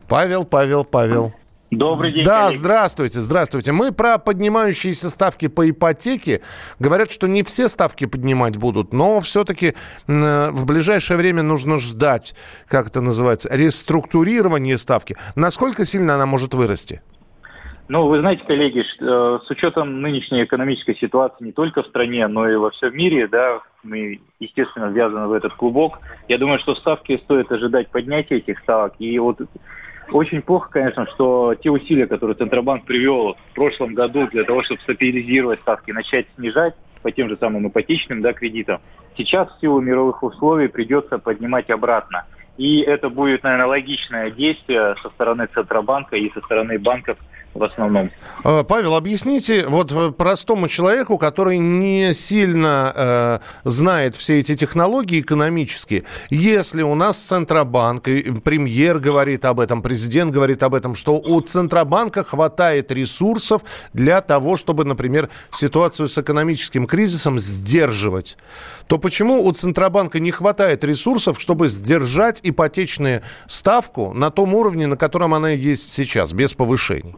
Павел, 0.09 0.45
Павел, 0.45 0.85
Павел. 0.85 1.33
Добрый 1.71 2.13
день. 2.13 2.25
Да, 2.25 2.45
коллеги. 2.45 2.59
здравствуйте, 2.59 3.21
здравствуйте. 3.21 3.73
Мы 3.73 3.93
про 3.93 4.17
поднимающиеся 4.17 5.11
ставки 5.11 5.49
по 5.49 5.69
ипотеке. 5.69 6.41
Говорят, 6.79 7.11
что 7.11 7.29
не 7.29 7.43
все 7.43 7.69
ставки 7.69 8.07
поднимать 8.07 8.57
будут, 8.57 8.95
но 8.95 9.21
все-таки 9.21 9.75
в 10.07 10.65
ближайшее 10.65 11.19
время 11.19 11.43
нужно 11.43 11.79
ждать, 11.79 12.35
как 12.69 12.87
это 12.87 13.03
называется, 13.03 13.55
реструктурирование 13.55 14.79
ставки. 14.79 15.17
Насколько 15.37 15.85
сильно 15.85 16.15
она 16.15 16.25
может 16.25 16.55
вырасти? 16.55 17.03
Ну, 17.89 18.07
вы 18.07 18.21
знаете, 18.21 18.45
коллеги, 18.45 18.85
э, 19.01 19.39
с 19.43 19.51
учетом 19.51 20.03
нынешней 20.03 20.45
экономической 20.45 20.95
ситуации 20.95 21.45
не 21.45 21.53
только 21.53 21.83
в 21.83 21.87
стране, 21.87 22.27
но 22.27 22.47
и 22.47 22.55
во 22.57 22.71
всем 22.71 22.95
мире, 22.95 23.29
да, 23.29 23.63
мы, 23.83 24.21
естественно, 24.41 24.87
ввязаны 24.87 25.27
в 25.27 25.33
этот 25.33 25.55
клубок. 25.55 25.99
Я 26.29 26.37
думаю, 26.37 26.59
что 26.59 26.75
ставки 26.75 27.17
стоит 27.25 27.51
ожидать 27.51 27.89
поднятия 27.89 28.37
этих 28.37 28.59
ставок. 28.59 28.93
И 28.99 29.19
вот 29.19 29.41
очень 30.13 30.43
плохо, 30.43 30.71
конечно, 30.71 31.07
что 31.07 31.55
те 31.55 31.71
усилия, 31.71 32.07
которые 32.07 32.37
Центробанк 32.37 32.85
привел 32.85 33.37
в 33.51 33.55
прошлом 33.55 33.95
году 33.95 34.27
для 34.29 34.45
того, 34.45 34.63
чтобы 34.63 34.81
стабилизировать 34.83 35.61
ставки, 35.61 35.91
начать 35.91 36.27
снижать 36.37 36.75
по 37.03 37.11
тем 37.11 37.29
же 37.29 37.37
самым 37.37 37.69
ипотечным 37.69 38.23
да, 38.23 38.33
кредитам, 38.33 38.81
сейчас 39.17 39.49
в 39.51 39.61
силу 39.61 39.81
мировых 39.81 40.23
условий 40.23 40.69
придется 40.69 41.19
поднимать 41.19 41.71
обратно. 41.71 42.27
И 42.57 42.81
это 42.81 43.09
будет, 43.09 43.45
наверное, 43.45 43.67
логичное 43.67 44.31
действие 44.31 44.97
со 45.03 45.11
стороны 45.11 45.47
Центробанка 45.55 46.17
и 46.17 46.33
со 46.33 46.41
стороны 46.41 46.79
банков 46.79 47.17
в 47.55 47.63
основном. 47.65 48.11
А, 48.45 48.63
Павел, 48.63 48.95
объясните 48.95 49.67
вот 49.67 49.93
э, 49.93 50.13
простому 50.13 50.69
человеку, 50.69 51.19
который 51.19 51.59
не 51.59 52.13
сильно 52.13 52.93
э, 52.95 53.39
знает 53.65 54.15
все 54.15 54.39
эти 54.39 54.55
технологии 54.55 55.21
экономические, 55.21 56.05
если 56.31 56.83
у 56.83 56.95
нас 56.95 57.19
Центробанк, 57.19 58.09
и 58.09 58.31
премьер 58.41 58.99
говорит 58.99 59.45
об 59.45 59.61
этом, 59.61 59.83
президент 59.83 60.33
говорит 60.33 60.63
об 60.63 60.75
этом, 60.75 60.95
что 60.95 61.17
у 61.17 61.41
Центробанка 61.41 62.23
хватает 62.23 62.93
ресурсов 62.93 63.63
для 63.93 64.21
того, 64.21 64.57
чтобы, 64.57 64.85
например, 64.85 65.29
ситуацию 65.51 66.09
с 66.09 66.19
экономическим 66.19 66.87
кризисом 66.87 67.39
сдерживать, 67.39 68.37
то 68.87 68.99
почему 68.99 69.45
у 69.45 69.53
Центробанка 69.53 70.21
не 70.21 70.31
хватает 70.31 70.85
ресурсов, 70.85 71.41
чтобы 71.41 71.69
сдержать 71.69 72.41
ипотечную 72.43 73.23
ставку 73.47 74.13
на 74.13 74.31
том 74.31 74.55
уровне, 74.55 74.87
на 74.87 74.97
котором 74.97 75.35
она 75.35 75.51
есть 75.51 75.93
сейчас, 75.93 76.33
без 76.33 76.55
повышений? 76.55 77.17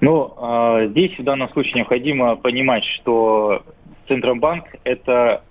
Ну, 0.00 0.34
э, 0.36 0.88
здесь 0.90 1.18
в 1.18 1.22
данном 1.22 1.48
случае 1.50 1.74
необходимо 1.76 2.36
понимать, 2.36 2.84
что 2.84 3.62
Центробанк– 4.08 4.64
это 4.84 5.42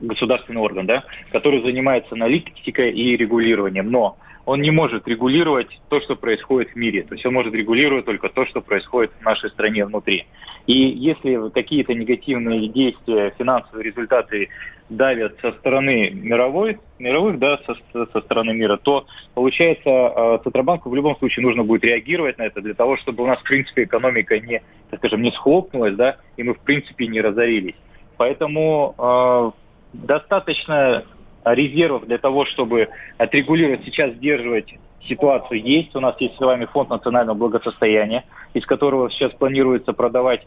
государственный 0.00 0.60
орган, 0.60 0.86
да, 0.86 1.04
который 1.32 1.62
занимается 1.62 2.14
аналитикой 2.14 2.92
и 2.92 3.16
регулированием. 3.16 3.90
Но 3.90 4.18
он 4.44 4.60
не 4.60 4.70
может 4.70 5.08
регулировать 5.08 5.80
то, 5.88 6.00
что 6.00 6.14
происходит 6.14 6.70
в 6.70 6.76
мире. 6.76 7.02
То 7.02 7.14
есть 7.14 7.26
он 7.26 7.34
может 7.34 7.52
регулировать 7.52 8.04
только 8.04 8.28
то, 8.28 8.46
что 8.46 8.60
происходит 8.60 9.12
в 9.18 9.24
нашей 9.24 9.50
стране 9.50 9.84
внутри. 9.84 10.26
И 10.66 10.74
если 10.74 11.50
какие-то 11.50 11.94
негативные 11.94 12.68
действия, 12.68 13.34
финансовые 13.36 13.84
результаты 13.84 14.48
давят 14.88 15.38
со 15.40 15.52
стороны 15.52 16.10
мировой, 16.10 16.78
мировых, 16.98 17.38
да, 17.38 17.58
со, 17.66 18.06
со 18.06 18.20
стороны 18.20 18.54
мира, 18.54 18.76
то, 18.76 19.06
получается, 19.34 19.88
э, 19.88 20.38
Центробанку 20.44 20.90
в 20.90 20.94
любом 20.94 21.16
случае 21.18 21.44
нужно 21.44 21.64
будет 21.64 21.84
реагировать 21.84 22.38
на 22.38 22.42
это 22.42 22.60
для 22.60 22.74
того, 22.74 22.96
чтобы 22.96 23.24
у 23.24 23.26
нас, 23.26 23.40
в 23.40 23.44
принципе, 23.44 23.84
экономика 23.84 24.38
не, 24.38 24.62
так 24.90 25.00
скажем, 25.00 25.22
не 25.22 25.32
схлопнулась, 25.32 25.94
да, 25.94 26.16
и 26.36 26.42
мы, 26.42 26.54
в 26.54 26.60
принципе, 26.60 27.06
не 27.06 27.20
разорились. 27.20 27.76
Поэтому 28.16 28.94
э, 28.96 29.50
достаточно 29.92 31.04
резервов 31.44 32.06
для 32.06 32.18
того, 32.18 32.44
чтобы 32.46 32.88
отрегулировать, 33.18 33.84
сейчас 33.84 34.14
сдерживать 34.14 34.74
ситуацию 35.08 35.62
есть. 35.62 35.94
У 35.94 36.00
нас 36.00 36.16
есть 36.20 36.36
с 36.36 36.40
вами 36.40 36.64
фонд 36.66 36.90
национального 36.90 37.36
благосостояния, 37.36 38.24
из 38.54 38.66
которого 38.66 39.10
сейчас 39.10 39.32
планируется 39.32 39.92
продавать 39.92 40.46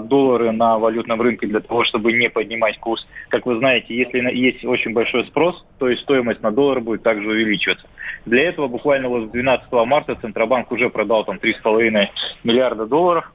доллары 0.00 0.52
на 0.52 0.78
валютном 0.78 1.20
рынке 1.20 1.46
для 1.46 1.60
того, 1.60 1.84
чтобы 1.84 2.12
не 2.12 2.28
поднимать 2.28 2.78
курс. 2.78 3.06
Как 3.28 3.46
вы 3.46 3.56
знаете, 3.58 3.94
если 3.94 4.18
есть 4.34 4.64
очень 4.64 4.92
большой 4.92 5.24
спрос, 5.26 5.64
то 5.78 5.88
и 5.88 5.96
стоимость 5.96 6.42
на 6.42 6.50
доллар 6.50 6.80
будет 6.80 7.02
также 7.02 7.28
увеличиваться. 7.28 7.86
Для 8.26 8.48
этого 8.48 8.68
буквально 8.68 9.08
вот 9.08 9.30
12 9.30 9.72
марта 9.72 10.16
Центробанк 10.16 10.70
уже 10.70 10.90
продал 10.90 11.24
там 11.24 11.36
3,5 11.36 12.08
миллиарда 12.44 12.86
долларов. 12.86 13.32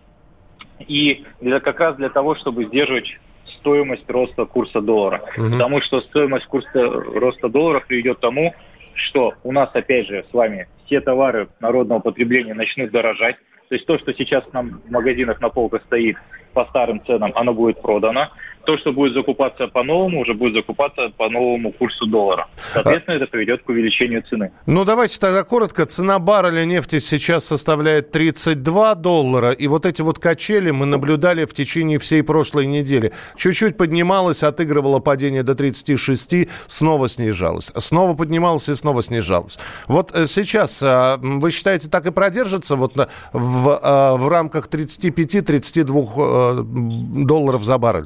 И 0.88 1.24
для, 1.42 1.60
как 1.60 1.80
раз 1.80 1.96
для 1.96 2.10
того, 2.10 2.36
чтобы 2.36 2.66
сдерживать 2.66 3.18
стоимость 3.60 4.10
роста 4.10 4.46
курса 4.46 4.82
доллара. 4.82 5.24
Угу. 5.38 5.52
Потому 5.52 5.82
что 5.82 6.02
стоимость 6.02 6.46
курса 6.46 6.90
роста 6.90 7.50
доллара 7.50 7.80
приведет 7.80 8.18
к 8.18 8.22
тому, 8.22 8.54
что 8.94 9.34
у 9.44 9.52
нас, 9.52 9.70
опять 9.74 10.08
же, 10.08 10.26
с 10.30 10.34
вами 10.34 10.68
все 10.86 11.02
товары 11.02 11.50
народного 11.60 12.00
потребления 12.00 12.54
начнут 12.54 12.92
дорожать. 12.92 13.36
То 13.76 13.78
есть 13.78 13.88
то, 13.88 13.98
что 13.98 14.14
сейчас 14.14 14.46
нам 14.54 14.80
в 14.86 14.90
магазинах 14.90 15.42
на 15.42 15.50
полках 15.50 15.84
стоит 15.84 16.16
по 16.56 16.66
старым 16.66 17.06
ценам, 17.06 17.32
оно 17.36 17.54
будет 17.54 17.82
продано 17.82 18.30
то, 18.66 18.78
что 18.78 18.92
будет 18.92 19.14
закупаться 19.14 19.68
по-новому, 19.68 20.22
уже 20.22 20.34
будет 20.34 20.56
закупаться 20.56 21.10
по 21.16 21.30
новому 21.30 21.72
курсу 21.72 22.06
доллара. 22.08 22.48
Соответственно, 22.74 23.16
это 23.16 23.28
приведет 23.28 23.64
к 23.64 23.70
увеличению 23.70 24.24
цены. 24.24 24.52
Ну, 24.66 24.84
давайте 24.84 25.20
тогда 25.20 25.44
коротко. 25.44 25.86
Цена 25.86 26.20
барреля 26.20 26.66
нефти 26.66 27.00
сейчас 27.00 27.46
составляет 27.46 28.12
32 28.12 28.96
доллара. 28.96 29.52
И 29.52 29.68
вот 29.68 29.86
эти 29.86 30.02
вот 30.02 30.20
качели 30.20 30.72
мы 30.72 30.86
наблюдали 30.86 31.46
в 31.46 31.54
течение 31.54 32.00
всей 32.00 32.24
прошлой 32.24 32.66
недели. 32.66 33.14
Чуть-чуть 33.38 33.78
поднималась, 33.78 34.44
отыгрывала 34.44 35.00
падение 35.00 35.44
до 35.44 35.56
36, 35.56 36.50
снова 36.68 37.08
снижалась. 37.08 37.72
Снова 37.78 38.16
поднималась 38.16 38.68
и 38.70 38.76
снова 38.76 39.02
снижалась. 39.04 39.60
Вот 39.88 40.14
э, 40.16 40.26
сейчас 40.26 40.82
а, 40.84 41.18
вы 41.22 41.52
считаете, 41.52 41.90
так 41.90 42.06
и 42.08 42.12
продержится 42.12 42.76
вот 42.76 42.96
в, 43.34 43.80
а, 43.82 44.16
в 44.16 44.28
рамках 44.28 44.68
35-32 44.68 46.45
э, 46.45 46.45
долларов 46.54 47.64
за 47.64 47.78
баррель? 47.78 48.06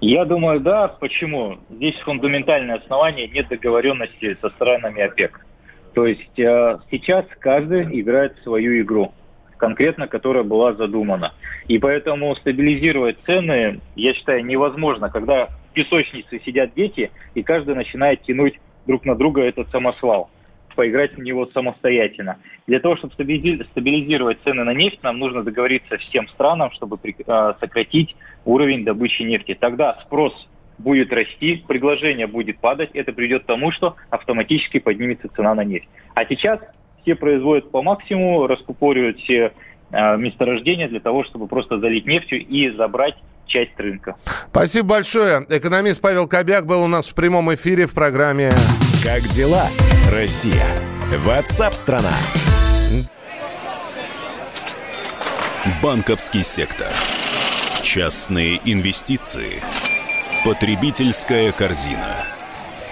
Я 0.00 0.24
думаю, 0.24 0.60
да. 0.60 0.88
Почему? 0.88 1.58
Здесь 1.68 1.96
фундаментальное 2.00 2.76
основание 2.76 3.28
нет 3.28 3.48
договоренности 3.48 4.36
со 4.40 4.50
странами 4.50 5.02
ОПЕК. 5.02 5.44
То 5.94 6.06
есть 6.06 6.38
э, 6.38 6.78
сейчас 6.90 7.26
каждый 7.40 8.00
играет 8.00 8.36
свою 8.42 8.80
игру, 8.80 9.12
конкретно 9.56 10.06
которая 10.06 10.44
была 10.44 10.72
задумана. 10.72 11.32
И 11.66 11.78
поэтому 11.78 12.34
стабилизировать 12.36 13.18
цены, 13.26 13.80
я 13.96 14.14
считаю, 14.14 14.44
невозможно, 14.44 15.10
когда 15.10 15.48
песочнице 15.74 16.40
сидят 16.44 16.74
дети, 16.74 17.10
и 17.34 17.42
каждый 17.42 17.74
начинает 17.74 18.22
тянуть 18.22 18.58
друг 18.86 19.04
на 19.04 19.14
друга 19.14 19.42
этот 19.42 19.70
самосвал 19.70 20.30
поиграть 20.80 21.14
в 21.14 21.20
него 21.20 21.44
самостоятельно. 21.52 22.38
Для 22.66 22.80
того, 22.80 22.96
чтобы 22.96 23.12
стабилизировать 23.12 24.38
цены 24.44 24.64
на 24.64 24.72
нефть, 24.72 25.02
нам 25.02 25.18
нужно 25.18 25.42
договориться 25.42 25.98
всем 25.98 26.26
странам, 26.28 26.70
чтобы 26.72 26.98
а, 27.26 27.54
сократить 27.60 28.16
уровень 28.46 28.82
добычи 28.82 29.20
нефти. 29.20 29.54
Тогда 29.60 29.98
спрос 30.06 30.32
будет 30.78 31.12
расти, 31.12 31.62
предложение 31.68 32.26
будет 32.26 32.60
падать, 32.60 32.88
это 32.94 33.12
приведет 33.12 33.42
к 33.42 33.46
тому, 33.46 33.72
что 33.72 33.96
автоматически 34.08 34.78
поднимется 34.78 35.28
цена 35.36 35.54
на 35.54 35.64
нефть. 35.64 35.90
А 36.14 36.24
сейчас 36.24 36.60
все 37.02 37.14
производят 37.14 37.70
по 37.70 37.82
максимуму, 37.82 38.46
раскупоривают 38.46 39.18
все 39.18 39.52
э, 39.90 40.16
месторождения 40.16 40.88
для 40.88 41.00
того, 41.00 41.24
чтобы 41.24 41.46
просто 41.46 41.78
залить 41.78 42.06
нефтью 42.06 42.40
и 42.40 42.70
забрать 42.70 43.16
часть 43.50 43.78
рынка. 43.78 44.16
Спасибо 44.50 44.88
большое. 44.88 45.44
Экономист 45.48 46.00
Павел 46.00 46.26
Кобяк 46.26 46.66
был 46.66 46.82
у 46.82 46.86
нас 46.86 47.10
в 47.10 47.14
прямом 47.14 47.52
эфире 47.54 47.86
в 47.86 47.94
программе 47.94 48.50
«Как 49.04 49.22
дела, 49.28 49.68
Россия?» 50.10 50.66
Ватсап-страна! 51.24 52.14
Банковский 55.82 56.42
сектор. 56.42 56.88
Частные 57.82 58.60
инвестиции. 58.64 59.62
Потребительская 60.44 61.52
корзина. 61.52 62.22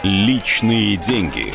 Личные 0.03 0.97
деньги. 0.97 1.55